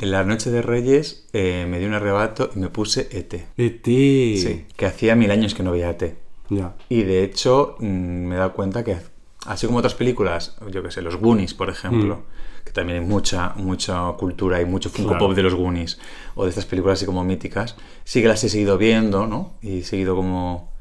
[0.00, 3.34] En la noche de Reyes eh, me dio un arrebato y me puse ET.
[3.58, 3.84] ET.
[3.84, 4.64] Sí.
[4.74, 6.16] Que hacía mil años que no veía ET.
[6.48, 6.74] Ya.
[6.88, 8.96] Y de hecho mm, me he dado cuenta que,
[9.44, 12.22] así como otras películas, yo que sé, los Goonies, por ejemplo,
[12.70, 15.26] que también hay mucha, mucha cultura y mucho Funko Claro.
[15.26, 15.98] Pop de los Goonies,
[16.36, 19.54] o de estas películas así como míticas, sí que las he seguido viendo, ¿no?
[19.60, 20.72] Y he seguido como,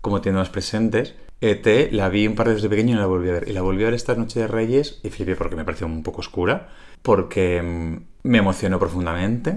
[0.00, 1.14] como teniéndolas presentes.
[1.42, 3.48] ET la vi un par de veces de pequeño y la volví a ver.
[3.48, 6.02] Y la volví a ver esta noche de Reyes y flipé porque me pareció un
[6.02, 6.70] poco oscura,
[7.02, 9.50] porque mm, me emocionó profundamente.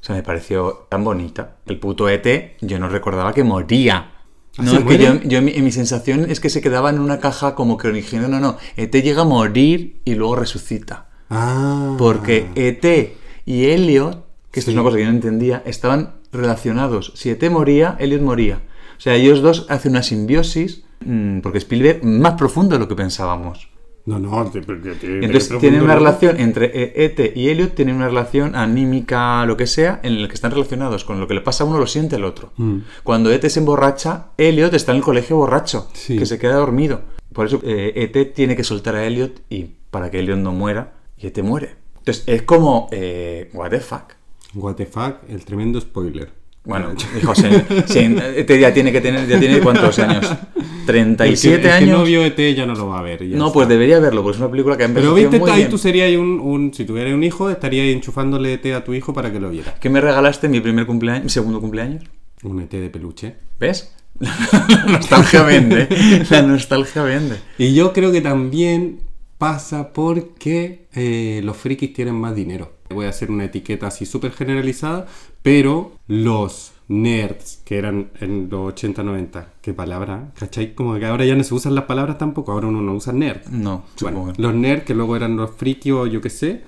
[0.00, 1.56] O sea, me pareció tan bonita.
[1.66, 4.12] El puto ET, yo no recordaba que moría.
[4.56, 7.18] ¿Ah, No, es que yo, yo mi, mi sensación es que se quedaba en una
[7.18, 11.08] caja como que diciendo, no, no, ET llega a morir y luego resucita.
[11.34, 11.94] Ah.
[11.98, 14.78] Porque ET y Elliot, que esto es Sí.
[14.78, 17.12] una cosa que yo no entendía, estaban relacionados.
[17.16, 18.60] Si ET moría, Elliot moría.
[18.96, 22.94] O sea, ellos dos hacen una simbiosis, mm, porque Spielberg más profundo de lo que
[22.94, 23.68] pensábamos.
[24.06, 28.08] No, no, te, te- te- Entonces tienen una relación entre ET y Elliot, tienen una
[28.08, 31.04] relación anímica, lo que sea, en el que están relacionados.
[31.04, 32.52] Con lo que le pasa a uno lo siente el otro.
[32.58, 32.78] Mm.
[33.02, 36.18] Cuando ET se emborracha, Elliot está en el colegio borracho, Sí.
[36.18, 37.00] que se queda dormido.
[37.32, 40.92] Por eso eh, ET tiene que soltar a Elliot y para que Elliot no muera,
[41.18, 41.76] y ET muere.
[41.98, 44.14] Entonces es como, eh, what the fuck.
[44.54, 46.30] What the fuck, el tremendo spoiler.
[46.64, 47.44] Bueno, hijo, sí,
[47.86, 50.26] sí, ET ya tiene que tener, ya tiene cuántos años.
[50.56, 51.98] El 37 que, el que años.
[51.98, 53.20] no vio ET ya no lo va a ver.
[53.22, 53.52] no, está.
[53.52, 55.70] pues debería verlo, porque es una película que ha Pero envejecido viste, ahí bien.
[55.70, 59.30] tú serías un, un- Si tuvieras un hijo, estarías enchufándole ET a tu hijo para
[59.32, 59.74] que lo viera.
[59.80, 62.02] ¿Qué me regalaste mi primer cumpleaños, mi segundo cumpleaños?
[62.44, 63.34] Un ET de peluche.
[63.60, 63.92] ¿Ves?
[64.20, 65.88] La nostalgia vende.
[66.30, 67.36] La nostalgia vende.
[67.58, 69.00] Y yo creo que también
[69.38, 72.72] pasa porque eh, los frikis tienen más dinero.
[72.90, 75.06] Voy a hacer una etiqueta así súper generalizada,
[75.42, 80.74] pero los nerds que eran en los 80-90, qué palabra, ¿cachai?
[80.74, 83.46] Como que ahora ya no se usan las palabras tampoco, ahora uno no usa nerd.
[83.48, 86.62] No, Bueno, los nerds, que luego eran los frikis o yo qué sé,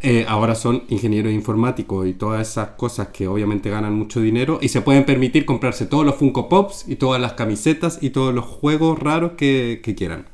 [0.00, 4.68] eh, ahora son ingenieros informáticos y todas esas cosas que obviamente ganan mucho dinero y
[4.68, 8.44] se pueden permitir comprarse todos los Funko Pops y todas las camisetas y todos los
[8.44, 10.26] juegos raros que, que quieran.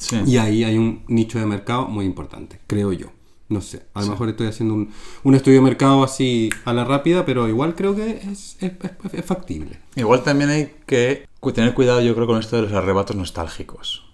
[0.00, 0.16] Sí.
[0.26, 3.06] Y ahí hay un nicho de mercado muy importante, creo yo.
[3.48, 4.92] No sé, a lo mejor estoy haciendo un,
[5.24, 9.12] un estudio de mercado así a la rápida, pero igual creo que es, es- es-
[9.12, 9.78] es factible.
[9.96, 14.04] Igual también hay que tener cuidado, yo creo, con esto de los arrebatos nostálgicos.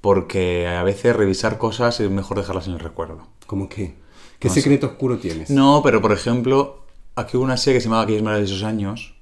[0.00, 3.26] Porque a veces revisar cosas es mejor dejarlas en el recuerdo.
[3.46, 3.94] ¿Cómo qué?
[4.38, 4.60] ¿Qué No sé.
[4.62, 5.50] secreto oscuro tienes?
[5.50, 6.84] No, pero por ejemplo,
[7.16, 9.13] aquí hubo una serie que se llamaba Aquellos maravillosos años,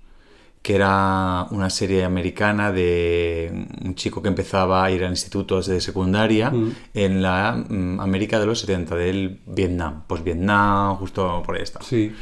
[0.62, 5.80] que era una serie americana de un chico que empezaba a ir a institutos de
[5.80, 6.72] secundaria Mm.
[6.94, 10.04] en la mm, América de los 70, del Vietnam.
[10.06, 11.80] Pues Vietnam, justo por ahí está.
[11.82, 12.12] Sí.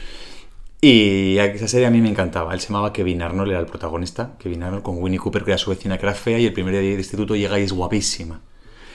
[0.80, 2.54] Y esa serie a mí me encantaba.
[2.54, 4.36] Él se llamaba Kevin Arnold, era el protagonista.
[4.38, 6.72] Kevin Arnold con Winnie Cooper, que era su vecina, que era fea, y el primer
[6.72, 8.40] día de instituto llega y es guapísima.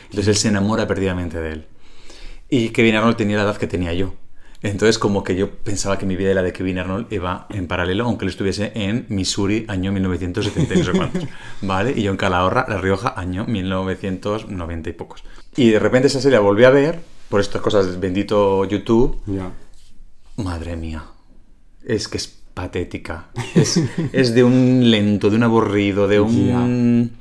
[0.05, 1.65] Entonces él se enamora perdidamente de él.
[2.49, 4.15] Y Kevin Arnold tenía la edad que tenía yo.
[4.65, 7.67] Entonces como que yo pensaba que mi vida y la de Kevin Arnold iba en
[7.67, 11.23] paralelo, aunque él estuviese en Missouri, año 1970 y no sé cuántos.
[11.61, 11.93] ¿Vale?
[11.95, 15.23] Y yo en Calahorra, La Rioja, año 1990 y pocos.
[15.55, 16.99] Y de repente esa serie la volví a ver,
[17.29, 19.51] por estas cosas bendito YouTube, Ya.
[20.37, 21.03] Madre mía.
[21.85, 23.27] Es que es patética.
[23.53, 23.79] Es,
[24.11, 27.11] es de un lento, de un aburrido, de un.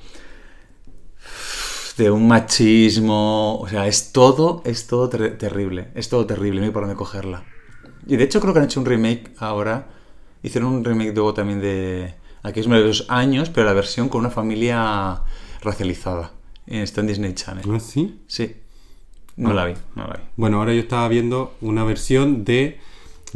[1.96, 3.58] De un machismo.
[3.60, 5.88] O sea, es todo, es todo ter- terrible.
[5.94, 7.44] Es todo terrible, no hay por dónde cogerla.
[8.06, 9.88] Y de hecho creo que han hecho un remake ahora.
[10.42, 15.22] Hicieron un remake luego también de aquellos maravillosos años, pero la versión con una familia
[15.62, 16.32] racializada.
[16.66, 17.64] Está en Disney Channel.
[17.70, 18.20] ¿Ah, sí?
[18.26, 18.56] Sí.
[19.36, 20.22] No la vi, no la vi.
[20.36, 22.78] Bueno, ahora yo estaba viendo una versión de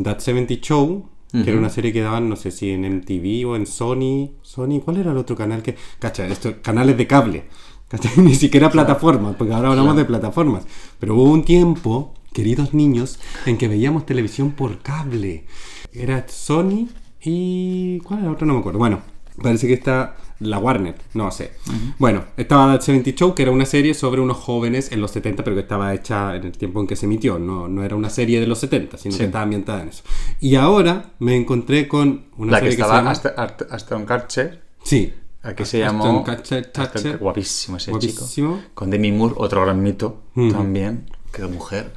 [0.03, 3.57] That 70 Show, que era una serie que daban, no sé si en MTV o
[3.57, 4.31] en Sony.
[4.43, 5.77] Sony, ¿cuál era el otro canal que.?
[5.99, 7.45] Cacha, estos canales de cable.
[8.17, 10.65] Ni siquiera plataformas, porque ahora hablamos de plataformas.
[10.99, 15.45] Pero hubo un tiempo, queridos niños, en que veíamos televisión por cable.
[15.93, 16.89] Era Sony
[17.23, 18.01] y.
[18.01, 18.47] ¿Cuál era el otro?
[18.47, 18.79] No me acuerdo.
[18.79, 19.01] Bueno,
[19.43, 21.53] parece que está la Warner, no sé.
[21.99, 25.43] Bueno, estaba That 70 Show, que era una serie sobre unos jóvenes en los 70,
[25.43, 27.39] pero que estaba hecha en el tiempo en que se emitió.
[27.39, 29.19] No, no era una serie de los 70, sino Sí.
[29.19, 30.05] que estaba ambientada en eso.
[30.41, 33.45] Y ahora me encontré con una la que serie que, estaba se llama...
[33.47, 34.63] hasta, hasta, un Catcher.
[34.85, 35.13] Sí.
[35.43, 36.25] Aquí se Aston llamó.
[36.25, 37.19] Catcher, Aston- Catcher.
[37.19, 38.27] Guapísimo ese Guapísimo.
[38.57, 38.61] chico.
[38.75, 40.23] Con Demi Moore, otro gran mito
[40.53, 41.07] también.
[41.33, 41.93] Que mujer.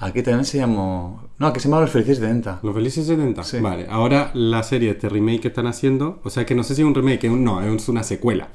[0.00, 1.22] Aquí también se llamó.
[1.38, 2.60] No, aquí se llamaba Los Felices de Denta.
[2.62, 3.42] Los Felices 70.
[3.44, 3.58] Sí.
[3.60, 6.82] Vale, ahora la serie, este remake que están haciendo, o sea que no sé si
[6.82, 8.48] es un remake, no, es una secuela.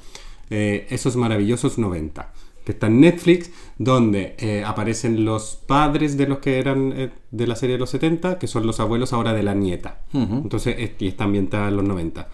[0.52, 2.32] Eh, Esos maravillosos 90,
[2.65, 7.48] que está en Netflix, donde eh, aparecen los padres de los que eran eh, de
[7.48, 10.02] la serie de los 70, que son los abuelos ahora de la nieta.
[10.13, 10.36] Ujú.
[10.44, 12.28] Entonces, es- y está ambientada en los 90.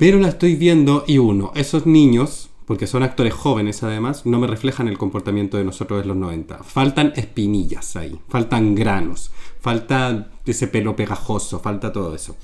[0.00, 4.46] Pero la estoy viendo y uno, esos niños, porque son actores jóvenes además, no me
[4.46, 6.64] reflejan el comportamiento de nosotros de los 90.
[6.64, 12.34] Faltan espinillas ahí, faltan granos, falta ese pelo pegajoso, falta todo eso.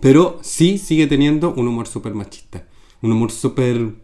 [0.00, 2.66] Pero sí sigue teniendo un humor súper machista.
[3.00, 3.94] Un humor súper...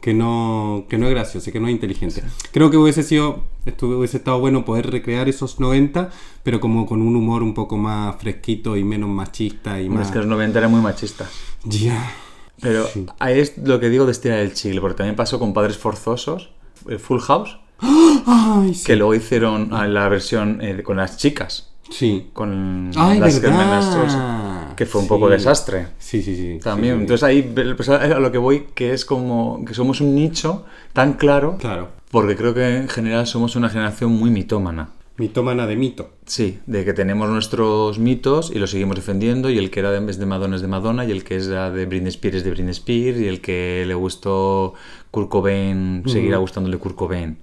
[0.00, 2.22] Que no, que no es gracioso, que no es inteligente.
[2.52, 6.10] Creo que hubiese sido, esto hubiese estado bueno poder recrear esos 90,
[6.42, 10.06] pero como con un humor un poco más fresquito y menos machista y más...
[10.06, 11.30] Es que los 90 eran muy machistas.
[11.64, 12.12] Ya.
[12.60, 13.06] Pero Sí.
[13.20, 16.50] ahí es lo que digo de estirar el chicle, porque también pasó con Padres Forzosos,
[16.88, 18.84] eh, Full House, Ay, sí.
[18.84, 21.70] que luego hicieron ah, la versión eh, con las chicas.
[21.90, 22.28] Sí.
[22.32, 24.67] con Ay, las verdad.
[24.78, 25.08] Que fue un Sí.
[25.08, 25.88] poco desastre.
[25.98, 26.60] Sí, sí, sí.
[26.62, 27.02] También, sí, sí.
[27.02, 27.42] entonces ahí
[27.76, 31.88] pues, a lo que voy, que es como que somos un nicho tan claro, Claro.
[32.12, 34.90] porque creo que en general somos una generación muy mitómana.
[35.16, 36.10] Mitómana de mito.
[36.26, 40.08] Sí, de que tenemos nuestros mitos y los seguimos defendiendo, y el que era de,
[40.08, 42.50] es de Madonna es de Madonna, y el que era de Britney Spears es de
[42.52, 44.74] Britney Spears, y el que le gustó
[45.10, 47.36] Kurt Cobain seguirá gustándole Kurt Cobain.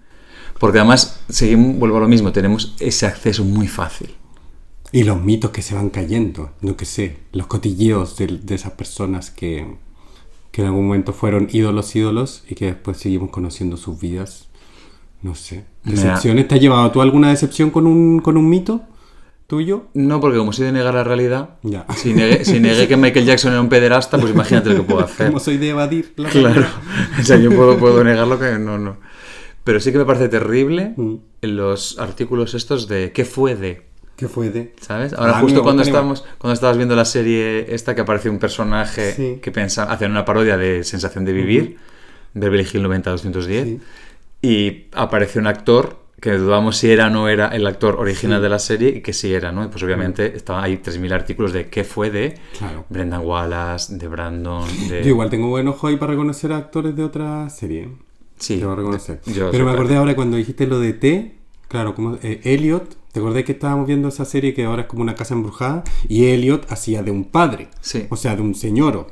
[0.57, 4.15] Porque además, seguimos, vuelvo a lo mismo, tenemos ese acceso muy fácil.
[4.91, 8.71] Y los mitos que se van cayendo, no que sé, los cotilleos de, de esas
[8.73, 9.65] personas que,
[10.51, 14.47] que en algún momento fueron ídolos, ídolos, y que después seguimos conociendo sus vidas.
[15.21, 15.65] No sé.
[15.83, 16.47] ¿Decepciones?
[16.47, 18.81] ¿Te ha llevado tú alguna decepción con un, con un mito
[19.47, 19.88] tuyo?
[19.93, 21.86] No, porque como soy de negar la realidad, Ya.
[21.95, 25.03] si, negué, si negué que Michael Jackson era un pederasta, pues imagínate lo que puedo
[25.03, 25.27] hacer.
[25.27, 26.47] Como soy de evadir la Claro.
[26.53, 26.73] realidad.
[27.19, 28.97] O sea, yo puedo, puedo negar lo que no, no.
[29.63, 31.15] Pero sí que me parece terrible Mm.
[31.41, 33.88] en los artículos estos de ¿qué fue de?
[34.16, 34.74] ¿Qué fue de?
[34.80, 35.13] ¿Sabes?
[35.13, 39.11] Ahora Ah, justo cuando estábamos, cuando estabas viendo la serie esta que aparece un personaje
[39.11, 39.39] Sí.
[39.41, 41.78] que pensa, hacen una parodia de Sensación de Vivir,
[42.34, 43.80] Beverly Hill 90-210, Sí.
[44.41, 48.49] y aparece un actor que dudamos si era o no era el actor original de
[48.49, 49.66] la serie y que sí era, ¿no?
[49.66, 52.86] Y pues obviamente estaban ahí 3.000 artículos de qué fue de Claro.
[52.89, 55.03] Brendan Wallace, de Brandon, de...
[55.03, 57.89] Yo igual tengo buen ojo ahí para reconocer a actores de otra serie.
[58.39, 58.57] Sí.
[58.59, 59.22] Te voy a reconocer.
[59.26, 61.36] Yo Pero me acordé ahora cuando dijiste lo de T,
[61.68, 65.01] claro, como eh, Elliot, ¿te acordás que estábamos viendo esa serie que ahora es como
[65.01, 65.86] una casa embrujada?
[66.09, 68.07] Y Elliot hacía de un padre, Sí.
[68.09, 69.07] o sea, de un señoro.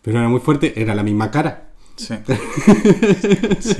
[0.00, 1.68] Pero era muy fuerte, era la misma cara.
[1.96, 2.14] Sí.
[3.60, 3.76] Sí.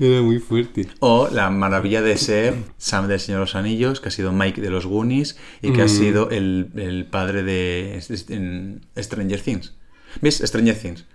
[0.00, 0.88] Era muy fuerte.
[0.98, 4.60] O la maravilla de ser Sam del Señor de los Anillos, que ha sido Mike
[4.60, 5.88] de los Goonies y que ha Mm.
[5.88, 9.74] sido el, el padre de en Stranger Things.
[10.20, 10.42] ¿Ves?
[10.44, 11.06] Stranger Things.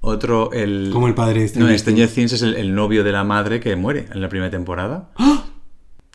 [0.00, 0.88] Otro, el...
[0.90, 3.24] Como el padre de No, Stranger en Stranger Things es el, el novio de la
[3.24, 5.10] madre que muere en la primera temporada.
[5.16, 5.44] ¡Ah!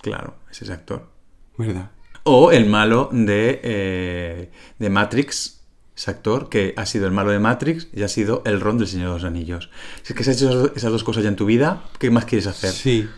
[0.02, 1.10] Claro, es ese actor.
[1.58, 1.92] ¿Verdad?
[2.24, 5.62] O el malo de, eh, de Matrix,
[5.96, 8.88] ese actor que ha sido el malo de Matrix y ha sido el Ron del
[8.88, 9.70] Señor de los Anillos.
[10.04, 12.48] Si es que has hecho esas, dos cosas ya en tu vida, ¿qué más quieres
[12.48, 12.72] hacer?
[12.72, 13.10] Sí.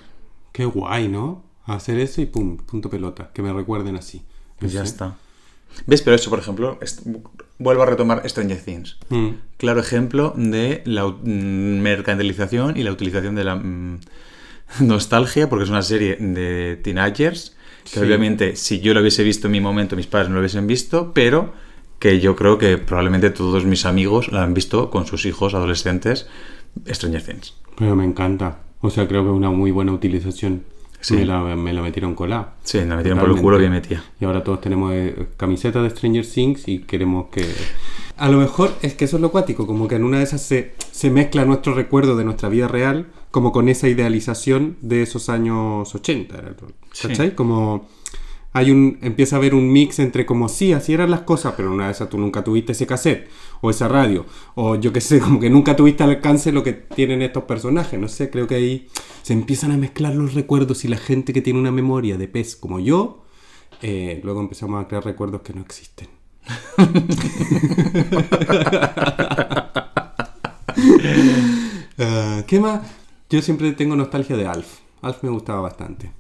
[0.52, 1.44] Qué guay, ¿no?
[1.66, 3.32] Hacer eso y pum, punto pelota.
[3.34, 4.24] Que me recuerden así.
[4.60, 4.92] Pues ya sé.
[4.92, 5.18] está.
[5.86, 6.02] ¿Ves?
[6.02, 6.80] Pero eso, por ejemplo,
[7.58, 8.98] vuelvo a retomar Stranger Things.
[9.10, 9.30] Mm.
[9.58, 14.00] Claro ejemplo de la mercantilización y la utilización de la mm,
[14.82, 18.00] nostalgia, porque es una serie de teenagers, que Sí.
[18.00, 21.12] obviamente si yo lo hubiese visto en mi momento, mis padres no lo hubiesen visto,
[21.14, 21.54] pero
[22.00, 26.28] que yo creo que probablemente todos mis amigos la han visto con sus hijos adolescentes,
[26.88, 27.56] Stranger Things.
[27.78, 28.60] Pero me encanta.
[28.82, 30.64] O sea, creo que es una muy buena utilización.
[31.00, 31.16] Sí.
[31.16, 32.56] Me, la, me la metieron colada.
[32.64, 34.04] Sí, me metieron por el culo bien metida.
[34.22, 37.46] Y ahora todos tenemos eh, camisetas de Stranger Things y queremos que...
[38.16, 40.42] A lo mejor es que eso es lo cuático, como que en una de esas
[40.42, 45.28] se, se mezcla nuestro recuerdo de nuestra vida real como con esa idealización de esos
[45.28, 46.38] años 80.
[46.38, 46.70] era todo,
[47.02, 47.34] ¿Cachai?
[47.34, 47.90] Como
[48.52, 51.74] hay un empieza a haber un mix entre como sí, así eran las cosas, pero
[51.74, 53.28] una de esas tú nunca tuviste ese cassette
[53.62, 56.74] o esa radio o yo qué sé, como que nunca tuviste al alcance lo que
[56.74, 58.88] tienen estos personajes, no sé, creo que ahí
[59.24, 62.56] se empiezan a mezclar los recuerdos y la gente que tiene una memoria de pez
[62.56, 63.26] como yo,
[63.82, 66.08] eh, luego empezamos a crear recuerdos que no existen.
[72.00, 72.82] Ah, ¿Qué más?
[73.34, 74.68] Yo siempre tengo nostalgia de Alf.
[75.02, 76.12] Alf me gustaba bastante.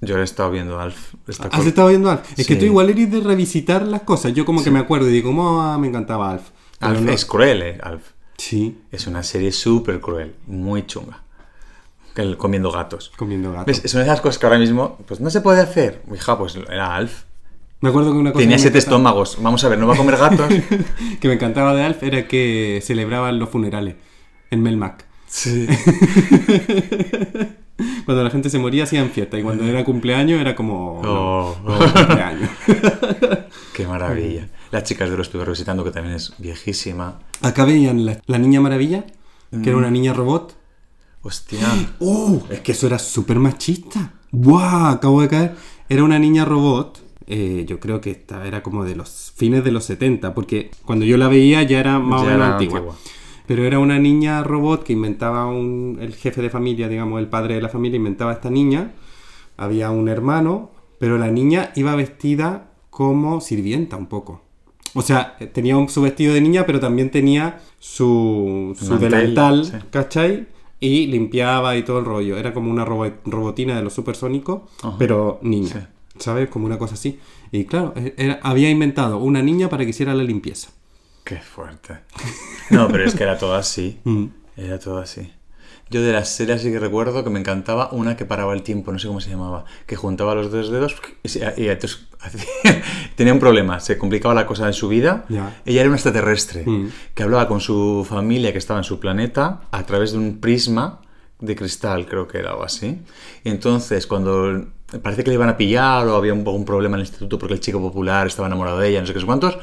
[0.00, 1.14] Yo he estado viendo Alf.
[1.26, 2.38] esta ¿Has estado viendo Alf?
[2.38, 4.32] Es que tú igual eres de revisitar las cosas.
[4.34, 6.50] Yo como que me acuerdo y digo, "Oh, me encantaba Alf.
[6.78, 7.78] Pero Alf no- es cruel, ¿eh?
[7.82, 8.10] Alf.
[8.38, 11.24] Sí, Es una serie súper cruel, muy chunga.
[12.14, 13.10] El comiendo gatos.
[13.16, 13.64] comiendo gato.
[13.66, 13.84] ¿Ves?
[13.84, 16.02] Es una de esas cosas que ahora mismo pues no se puede hacer.
[16.14, 17.24] Hija, pues era Alf.
[17.80, 19.42] Me acuerdo que una cosa Tenía que siete encantaba- estómagos.
[19.42, 20.48] Vamos a ver, ¿no va a comer gatos?
[21.20, 23.96] que me encantaba de Alf era que celebraban los funerales
[24.52, 25.04] en Melmac.
[25.34, 25.66] Sí.
[28.04, 31.00] Cuando la gente se moría hacían fiesta y cuando era cumpleaños era como...
[31.02, 31.56] no, Oh.
[31.64, 32.50] no, cumpleaños.
[33.74, 34.48] Qué maravilla.
[34.70, 37.18] Las chicas de lo estuve revisitando, que también es viejísima.
[37.42, 39.04] Acá veían la, la Niña Maravilla,
[39.62, 40.54] que era una niña robot.
[41.22, 41.66] Hostia.
[41.98, 42.40] ¡Uh!
[42.50, 44.12] Es que eso era súper machista.
[44.30, 44.90] ¡Buah!
[44.92, 45.54] Acabo de caer.
[45.88, 47.00] Era una niña robot.
[47.26, 51.04] eh, yo creo que esta era como de los fines de los 70, porque cuando
[51.06, 52.94] yo la veía ya era más o menos antigua.
[53.46, 55.98] Pero era una niña robot que inventaba un.
[56.00, 58.92] El jefe de familia, digamos, el padre de la familia, inventaba a esta niña.
[59.56, 64.40] Había un hermano, pero la niña iba vestida como sirvienta un poco.
[64.94, 69.64] O sea, tenía un, su vestido de niña, pero también tenía su, su Mantel, delantal,
[69.66, 69.72] sí.
[69.90, 70.46] ¿cachai?
[70.80, 72.36] Y limpiaba y todo el rollo.
[72.36, 74.96] Era como una robo- robotina de los supersónicos, Ajá.
[74.98, 75.68] pero niña.
[75.68, 75.78] Sí.
[76.18, 76.48] ¿Sabes?
[76.48, 77.18] Como una cosa así.
[77.52, 80.70] Y claro, e- era- había inventado una niña para que hiciera la limpieza.
[81.24, 82.00] Qué fuerte.
[82.70, 84.00] No, pero es que era todo así.
[84.04, 84.24] Mm.
[84.56, 85.30] Era todo así.
[85.90, 88.90] Yo de las series sí que recuerdo que me encantaba una que paraba el tiempo,
[88.90, 92.06] no sé cómo se llamaba, que juntaba los dos dedos y, entonces
[93.16, 95.26] tenía un problema, se complicaba la cosa en su vida.
[95.28, 96.88] Ella era una extraterrestre Mm.
[97.12, 101.00] que hablaba con su familia que estaba en su planeta a través de un prisma
[101.38, 103.02] de cristal, creo que era algo así.
[103.44, 104.66] Y entonces, cuando
[105.02, 107.60] parece que le iban a pillar o había un, problema en el instituto porque el
[107.60, 109.58] chico popular estaba enamorado de ella, no sé qué sé cuántos,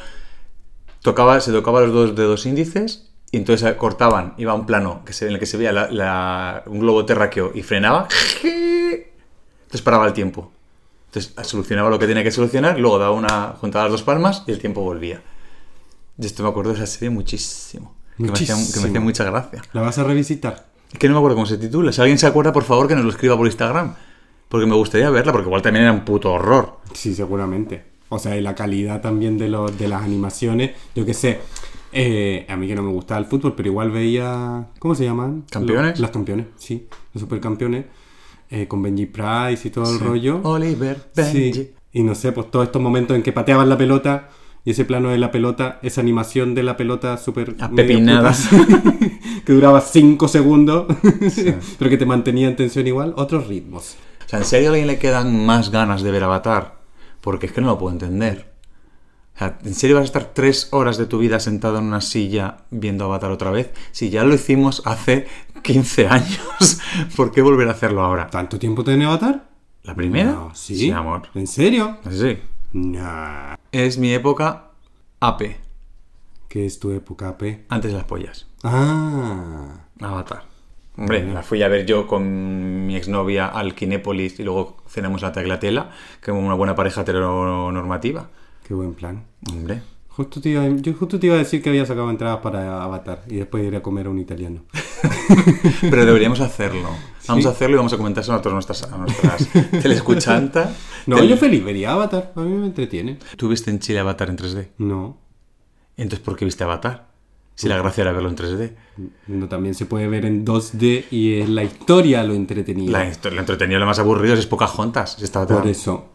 [1.02, 5.14] tocaba, se tocaba los dos dedos índices y entonces cortaban, iba a un plano que
[5.14, 8.08] se, en el que se veía la- la- un globo terráqueo y frenaba,
[8.43, 10.52] entonces paraba el tiempo.
[11.08, 14.52] Entonces solucionaba lo que tenía que solucionar, luego daba una, juntaba las dos palmas y
[14.52, 15.22] el tiempo volvía.
[16.18, 17.95] Y esto me acuerdo de esa serie muchísimo.
[18.18, 19.02] Que me, hacía, que me hacía Muchísimo.
[19.02, 19.62] mucha gracia.
[19.74, 20.68] ¿La vas a revisitar?
[20.91, 21.91] Es que no me acuerdo cómo se titula.
[21.91, 23.95] Si alguien se acuerda, por favor, que nos lo escriba por Instagram.
[24.47, 26.80] Porque me gustaría verla, porque igual también era un puto horror.
[26.93, 27.86] Sí, seguramente.
[28.14, 30.72] O sea, y la calidad también de, los, de las animaciones.
[30.95, 31.39] Yo qué sé.
[31.93, 34.68] eh, a mí que no me gustaba el fútbol, pero igual veía.
[34.80, 35.45] ¿Cómo se llaman?
[35.49, 35.97] ¿Campeones?
[35.97, 36.88] Lo- las campeones, sí.
[37.14, 37.86] Los supercampeones.
[38.53, 40.03] eh, con Benji Price y todo el Sí.
[40.03, 40.41] rollo.
[40.43, 41.53] Oliver, Benji.
[41.53, 41.72] Sí.
[41.93, 44.28] Y no sé, pues todos estos momentos en que pateaban la pelota
[44.66, 47.51] y ese plano de la pelota, esa animación de la pelota súper...
[47.53, 48.34] medio Apepinada.
[48.34, 48.84] puta,
[49.45, 50.86] que duraba 5 segundos,
[51.80, 53.95] pero que te mantenía en tensión igual, otros ritmos.
[54.26, 56.80] O sea, ¿en serio a alguien le quedan más ganas de ver Avatar?
[57.22, 58.51] Porque es que no lo puedo entender.
[59.36, 62.01] O sea, ¿en serio vas a estar tres horas de tu vida sentado en una
[62.01, 63.72] silla viendo Avatar otra vez?
[63.91, 65.28] Si ya lo hicimos hace
[65.63, 66.80] 15 años,
[67.15, 68.28] ¿por qué volver a hacerlo ahora?
[68.28, 69.49] ¿Tanto tiempo tiene Avatar?
[69.84, 70.32] ¿La primera?
[70.32, 70.91] No, ¿sí?
[70.91, 71.30] amor.
[71.34, 71.97] ¿En serio?
[72.11, 72.38] Sí.
[72.74, 73.55] Nah.
[73.72, 74.72] Es mi época
[75.19, 75.43] AP,
[76.47, 77.65] ¿Qué es tu época, P?
[77.69, 78.47] antes de las pollas.
[78.63, 79.86] Ah.
[80.01, 80.51] Avatar.
[81.02, 85.32] Hombre, la fui a ver yo con mi exnovia al Kinépolis y luego cenamos a
[85.32, 85.89] Taglatela,
[86.24, 88.30] como una buena pareja heteronormativa.
[88.68, 89.24] Qué buen plan.
[89.49, 89.82] Hombre.
[90.10, 93.24] Justo te iba, yo justo te iba a decir que había sacado entradas para Avatar
[93.28, 94.62] y después ir a comer a un italiano.
[95.82, 96.88] Pero deberíamos hacerlo.
[97.28, 99.49] Vamos a hacerlo y vamos a comentárselo a todas nuestras, a nuestras
[99.82, 100.70] telescuchantas.
[101.08, 102.32] No, yo feliz vería Avatar.
[102.36, 103.18] A mí me entretiene.
[103.38, 104.68] ¿Tú viste en Chile Avatar en 3D?
[104.78, 105.18] No.
[105.97, 107.11] Entonces, ¿por qué viste Avatar?
[107.56, 108.72] Si la gracia era verlo en 3D.
[109.28, 112.91] No, también se puede ver en 2D y es la historia lo entretenido.
[112.91, 115.16] La, histo- lo entretenido, lo más aburrido es Pocahontas.
[115.18, 116.08] Si estaba Por eso.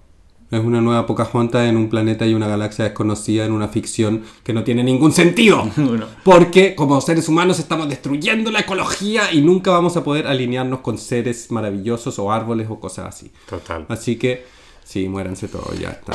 [0.51, 4.53] Es una nueva Pocahontas en un planeta y una galaxia desconocida en una ficción que
[4.53, 5.69] no tiene ningún sentido.
[5.77, 6.07] Bueno.
[6.25, 10.99] Porque como seres humanos estamos destruyendo la ecología y nunca vamos a poder alinearnos con
[10.99, 13.33] seres maravillosos o árboles o cosas así.
[13.49, 13.87] Total.
[13.89, 14.45] Así que,
[14.85, 16.13] sí, muéranse todos, ya está.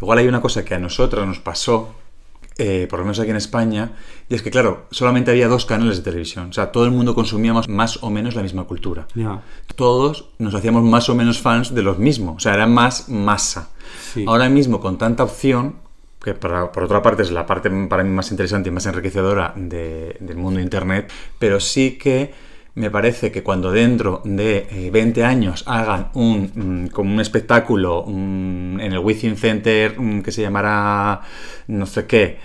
[0.00, 1.94] Igual hay una cosa que a nosotros nos pasó,
[2.64, 3.92] eh, por lo menos aquí en España,
[4.28, 6.50] y es que, claro, solamente había dos canales de televisión.
[6.50, 9.08] O sea, todo el mundo consumía más, más o menos la misma cultura.
[9.16, 9.42] Ya.
[9.74, 12.36] Todos nos hacíamos más o menos fans de los mismos.
[12.36, 13.70] O sea, era más masa.
[14.12, 14.24] Sí.
[14.28, 15.76] Ahora mismo, con tanta opción,
[16.22, 19.52] que para- por otra parte es la parte para mí más interesante y más enriquecedora
[19.56, 21.10] de- del mundo de Internet,
[21.40, 22.32] pero sí que
[22.74, 28.04] me parece que cuando dentro de eh, 20 años hagan un, mm, como un espectáculo
[28.06, 31.20] mm, en el Within Center mm, que se llamará
[31.68, 32.38] no sé qué,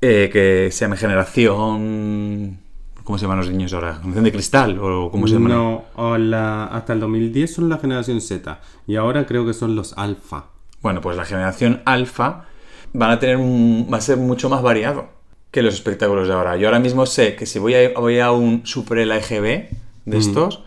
[0.00, 2.60] eh, que se llame Generación...
[3.04, 3.94] ¿Cómo se llaman los niños ahora?
[3.94, 4.78] ¿Generación de cristal?
[4.80, 5.52] ¿O cómo se llaman?
[5.52, 8.58] No, la- hasta el 2010 son la generación Z
[8.88, 10.46] y ahora creo que son los alfa.
[10.82, 12.46] Bueno, pues la generación alfa
[12.92, 15.08] van a tener un, va a ser mucho más variado
[15.50, 16.56] que los espectáculos de ahora.
[16.56, 19.68] Yo ahora mismo sé que si voy a, voy a un super LGB
[20.04, 20.62] de estos,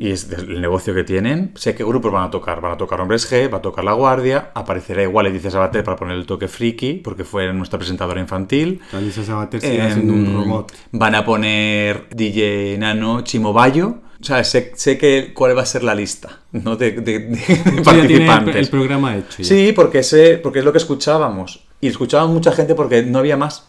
[0.00, 2.60] y es el negocio que tienen, sé qué grupos van a tocar.
[2.60, 5.96] Van a tocar Hombres G, va a tocar La Guardia, aparecerá igual Edicia Sabater para
[5.96, 8.80] poner el toque friki, porque fue nuestra presentadora infantil.
[8.92, 10.72] Alicia Sabater sigue haciendo un Em, robot.
[10.92, 13.96] Van a poner DJ Nano Chimobayo.
[14.20, 16.74] O sea, sé, sé que, cuál va a ser la lista ¿no?
[16.76, 18.56] de, de- de Sí, ya tiene el, participantes.
[18.56, 19.38] el programa hecho.
[19.42, 19.44] ya.
[19.44, 21.64] Sí, porque, sé, porque es lo que escuchábamos.
[21.80, 23.68] Y escuchaba mucha gente porque no había más.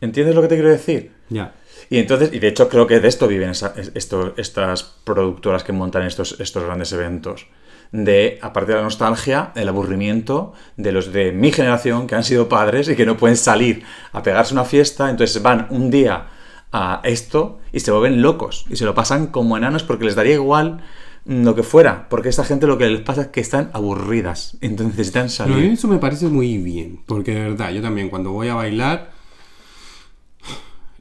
[0.00, 1.12] ¿Entiendes lo que te quiero decir?
[1.30, 1.54] Ya.
[1.90, 5.62] Y entonces, y de hecho creo que de esto viven esa- es- esto- estas productoras
[5.64, 7.46] que montan estos, estos grandes eventos.
[7.92, 12.48] De, aparte de la nostalgia, el aburrimiento de los de mi generación que han sido
[12.48, 16.26] padres y que no pueden salir a pegarse una fiesta, entonces van un día
[16.72, 20.34] a esto y se vuelven locos y se lo pasan como enanos porque les daría
[20.34, 20.80] igual
[21.26, 24.56] lo que fuera, porque a esta gente lo que les pasa es que están aburridas,
[24.60, 25.72] entonces necesitan Pero a mí salir.
[25.72, 29.12] eso me parece muy bien, porque de verdad, yo también cuando voy a bailar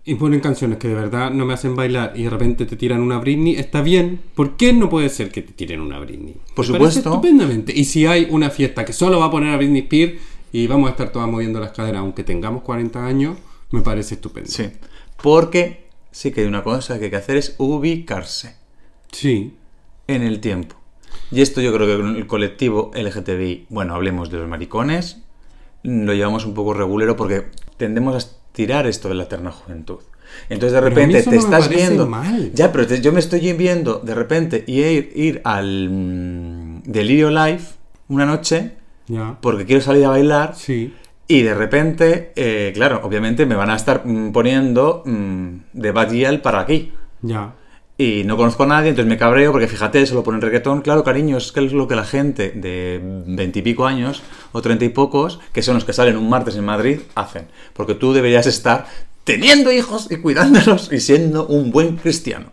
[0.07, 3.01] y ponen canciones que de verdad no me hacen bailar y de repente te tiran
[3.01, 4.21] una Britney, está bien.
[4.35, 6.35] ¿Por qué no puede ser que te tiren una Britney?
[6.53, 7.09] Por Me supuesto.
[7.09, 7.73] Estupendamente.
[7.75, 10.87] Y si hay una fiesta que solo va a poner a Britney Spears y vamos
[10.87, 13.37] a estar todas moviendo las caderas, aunque tengamos 40 años,
[13.71, 14.49] me parece estupendo.
[14.51, 14.69] Sí,
[15.23, 18.55] porque sí que hay una cosa que hay que hacer es ubicarse.
[19.11, 19.53] Sí.
[20.07, 20.75] en el tiempo.
[21.31, 25.23] Y esto yo creo que con el colectivo LGTBI, bueno, hablemos de los maricones,
[25.81, 27.45] lo llevamos un poco regulero porque
[27.77, 29.97] tendemos a estirar esto de la eterna juventud.
[30.49, 32.07] Entonces de repente te no estás viendo.
[32.07, 32.51] mal.
[32.53, 37.29] Ya, pero te- yo me estoy viendo de repente y ir, ir al mm, Delirio
[37.31, 37.61] Live
[38.07, 38.71] una noche
[39.07, 39.37] Ya.
[39.41, 40.55] porque quiero salir a bailar.
[40.55, 40.93] Sí.
[41.27, 46.41] Y de repente, eh, claro, obviamente me van a estar mm, poniendo mm, de Bad
[46.41, 46.93] para aquí.
[47.21, 47.53] Ya.
[47.97, 50.81] Y no conozco a nadie, entonces me cabreo porque fíjate, solo ponen reggaetón.
[50.81, 54.21] Claro, cariño, es que es lo que la gente de veintipico años
[54.51, 57.47] o treinta y pocos, que son los que salen un martes en Madrid, hacen.
[57.73, 58.85] Porque tú deberías estar
[59.23, 62.51] teniendo hijos y cuidándolos y siendo un buen cristiano.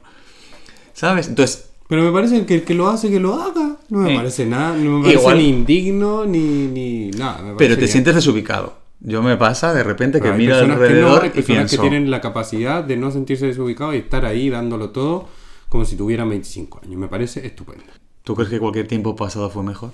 [0.93, 1.27] ¿Sabes?
[1.29, 3.77] Entonces, Pero me parece que el que lo hace, que lo haga.
[3.91, 4.17] No me Eh.
[4.17, 7.43] parece nada, no me parece Igual- ni indigno, ni, ni nada.
[7.43, 8.79] me pero te sientes desubicado.
[9.05, 11.77] Yo me pasa de repente que miro personas que no, alrededor hay y personas pienso...
[11.77, 15.29] que tienen la capacidad de no sentirse desubicados y estar ahí dándolo todo
[15.69, 16.97] como si tuvieran 25 años.
[16.97, 17.85] Me parece estupendo.
[18.23, 19.91] ¿Tú crees que cualquier tiempo pasado fue mejor?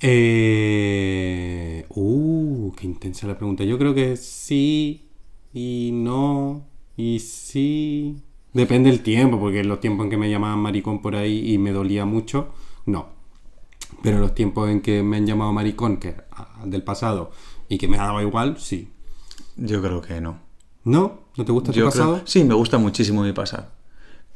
[0.00, 1.86] Eh...
[1.88, 3.62] Uh, qué intensa la pregunta.
[3.62, 5.08] Yo creo que sí
[5.54, 6.66] y no
[6.96, 8.16] y sí.
[8.52, 11.72] Depende del tiempo, porque los tiempos en que me llamaban maricón por ahí y me
[11.72, 12.48] dolía mucho,
[12.86, 13.08] no.
[14.02, 17.30] Pero los tiempos en que me han llamado maricón, que ah, del pasado,
[17.68, 18.90] y que me ha dado igual, sí.
[19.56, 20.38] Yo creo que no.
[20.84, 21.20] ¿No?
[21.36, 22.14] ¿No te gusta tu Yo pasado?
[22.14, 23.66] creo- sí, me gusta muchísimo mi pasado.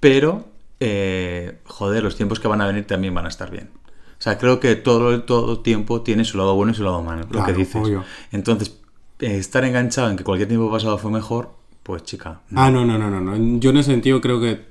[0.01, 0.47] Pero,
[0.81, 3.71] eh, joder, los tiempos que van a venir también van a estar bien.
[3.87, 7.23] O sea, creo que todo, todo tiempo tiene su lado bueno y su lado malo,
[7.23, 7.83] lo Claro, que dices.
[7.83, 8.05] obvio.
[8.33, 8.77] Entonces,
[9.21, 12.41] eh, estar enganchado en que cualquier tiempo pasado fue mejor, pues chica.
[12.51, 12.61] no.
[12.61, 13.59] Ah, no, no, no, no, no.
[13.61, 14.69] Yo en ese sentido creo que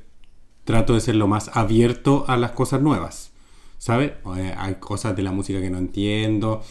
[0.65, 3.31] trato de ser lo más abierto a las cosas nuevas.
[3.79, 4.11] ¿Sabes?
[4.37, 6.61] Eh, hay cosas de la música que no entiendo,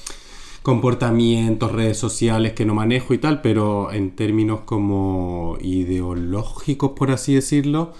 [0.69, 7.35] comportamientos, redes sociales que no manejo y tal, pero en términos como ideológicos, por así
[7.35, 7.95] decirlo,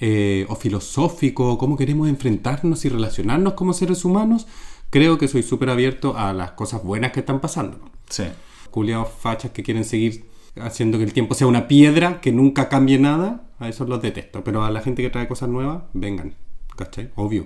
[0.00, 4.46] eh, o filosóficos, cómo queremos enfrentarnos y relacionarnos como seres humanos,
[4.88, 7.78] creo que soy súper abierto a las cosas buenas que están pasando.
[8.08, 8.24] Sí.
[8.70, 10.24] Culiados fachas que quieren seguir
[10.58, 14.42] haciendo que el tiempo sea una piedra, que nunca cambie nada, a esos los detesto.
[14.42, 16.32] Pero a la gente que trae cosas nuevas, vengan.
[16.74, 17.10] ¿Cachai?
[17.16, 17.44] Obvio.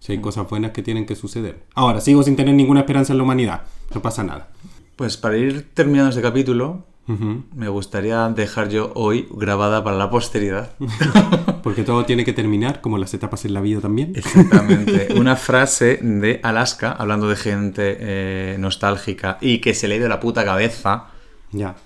[0.00, 1.64] Si hay cosas buenas que tienen que suceder.
[1.74, 3.62] Ahora, sigo sin tener ninguna esperanza en la humanidad.
[3.94, 4.48] No pasa nada.
[4.96, 7.44] Pues para ir terminando este capítulo, Ujú.
[7.54, 10.70] me gustaría dejar yo hoy grabada para la posteridad.
[11.62, 14.12] Porque todo tiene que terminar, como las etapas en la vida también.
[14.14, 15.08] Exactamente.
[15.18, 20.08] Una frase de Alaska, hablando de gente eh, nostálgica y que se le ha ido
[20.08, 21.06] la puta cabeza.
[21.52, 21.76] Ya.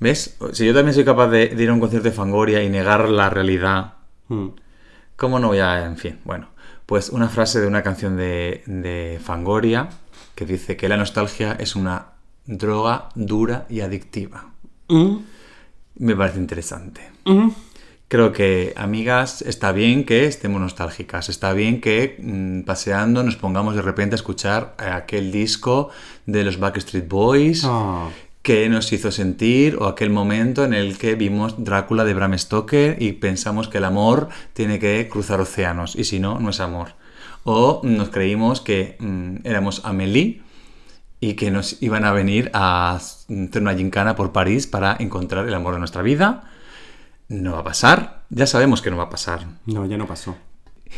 [0.00, 0.36] ¿Ves?
[0.52, 3.08] Si yo también soy capaz de, de ir a un concierto de Fangoria y negar
[3.08, 3.94] la realidad,
[4.28, 4.48] Mm.
[5.16, 5.84] ¿cómo no voy a...?
[5.84, 6.48] En fin, bueno.
[6.86, 9.88] Pues una frase de una canción de, de Fangoria
[10.34, 12.08] que dice que la nostalgia es una
[12.46, 14.50] droga dura y adictiva.
[14.88, 15.16] Mm.
[15.96, 17.00] Me parece interesante.
[17.24, 17.50] Mm.
[18.08, 23.74] Creo que, amigas, está bien que estemos nostálgicas, está bien que mm, paseando nos pongamos
[23.74, 25.90] de repente a escuchar aquel disco
[26.26, 28.08] de los Backstreet Boys Ah.
[28.44, 33.02] Que nos hizo sentir o aquel momento en el que vimos Drácula de Bram Stoker
[33.02, 36.88] y pensamos que el amor tiene que cruzar océanos y si no, no es amor.
[37.44, 40.42] O nos creímos que mm, éramos Amélie
[41.20, 45.54] y que nos iban a venir a hacer una gincana por París para encontrar el
[45.54, 46.44] amor de nuestra vida.
[47.28, 49.46] No va a pasar, ya sabemos que no va a pasar.
[49.64, 50.36] No, ya no pasó.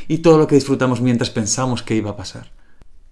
[0.09, 2.51] Y todo lo que disfrutamos mientras pensamos que iba a pasar.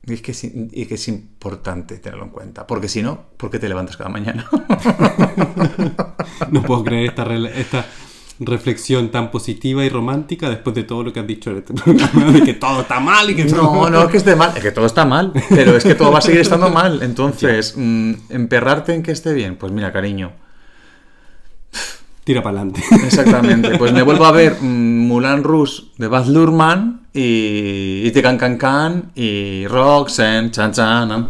[0.07, 3.51] Y es que es, y que es importante tenerlo en cuenta, porque si no, ¿por
[3.51, 4.49] qué te levantas cada mañana?
[6.51, 7.15] No puedo creer
[7.55, 7.87] esta,
[8.41, 12.33] reflexión tan positiva y romántica después de todo lo que has dicho en este programa,
[12.33, 13.63] de que todo está mal y que todo...
[13.63, 16.11] No, no es que esté mal, es que todo está mal, pero es que todo
[16.11, 17.03] va a seguir estando mal.
[17.03, 20.33] Entonces, mm, emperrarte en que esté bien, pues mira, cariño.
[22.25, 22.83] Tira para adelante.
[23.05, 28.23] Exactamente, pues me vuelvo a ver mm, Mulan Rouge de Baz Luhrmann y, y Te
[28.23, 31.29] Can Can Can y Roxanne, Chan Chan,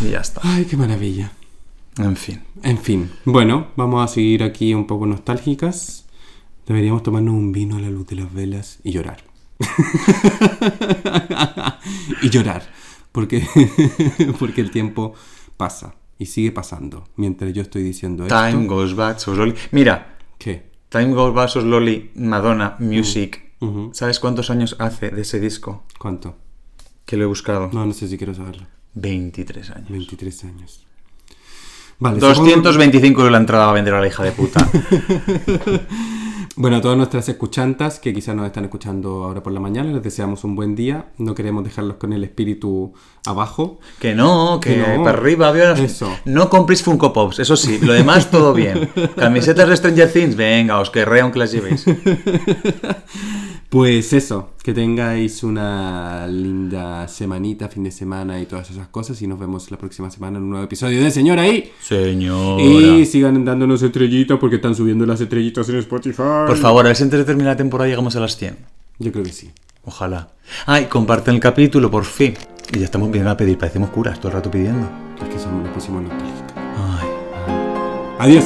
[0.00, 0.40] y ya está.
[0.44, 1.32] Ay, qué maravilla.
[1.98, 2.42] En fin.
[2.62, 6.04] En fin, bueno, vamos a seguir aquí un poco nostálgicas.
[6.66, 9.24] Deberíamos tomarnos un vino a la luz de las velas y llorar.
[12.22, 12.62] y llorar,
[13.12, 13.46] porque,
[14.38, 15.14] porque el tiempo
[15.56, 17.08] pasa y sigue pasando.
[17.16, 18.34] Mientras yo estoy diciendo esto...
[18.38, 19.54] Time goes back so slowly.
[19.72, 20.70] Mira, ¿Qué?
[20.88, 23.42] Time goes back so slowly, Madonna, Music.
[23.60, 23.90] Ujú.
[23.92, 25.84] ¿Sabes cuántos años hace de ese disco?
[25.98, 26.36] ¿Cuánto?
[27.04, 27.70] Que lo he buscado.
[27.72, 28.66] No, no sé si quiero saberlo.
[28.94, 29.88] 23 años.
[29.90, 30.86] 23 años.
[31.98, 32.28] Vale, supongo-
[32.62, 34.68] 225 euros la entrada va a vender a la hija de puta.
[36.58, 40.02] Bueno, a todas nuestras escuchantas que quizás nos están escuchando ahora por la mañana, les
[40.02, 41.08] deseamos un buen día.
[41.18, 42.94] No queremos dejarlos con el espíritu
[43.26, 43.78] abajo.
[44.00, 45.04] que no, que, Que no.
[45.04, 46.10] para arriba, veo- Eso.
[46.24, 48.88] No compréis Funko Pops, eso sí, lo demás todo bien.
[49.16, 51.84] Camisetas de Stranger Things, venga, os querré aunque las llevéis.
[53.68, 59.20] Pues eso, que tengáis una linda semanita, fin de semana y todas esas cosas.
[59.22, 61.72] Y nos vemos la próxima semana en un nuevo episodio de Señora I.
[61.80, 62.62] Señora.
[62.62, 66.22] Y sigan dándonos estrellitas porque están subiendo las estrellitas en Spotify.
[66.46, 68.56] Por favor, a ver si antes de terminar la temporada llegamos a las 100.
[68.98, 69.50] Yo creo que sí.
[69.84, 70.28] Ojalá.
[70.66, 72.34] Ay, comparten el capítulo, por fin.
[72.72, 74.88] Y ya estamos viendo a pedir, parecemos curas todo el rato pidiendo.
[75.22, 76.52] Es que son, nos pusimos nostálgicos.
[76.56, 77.08] Ay.
[78.18, 78.44] Adiós.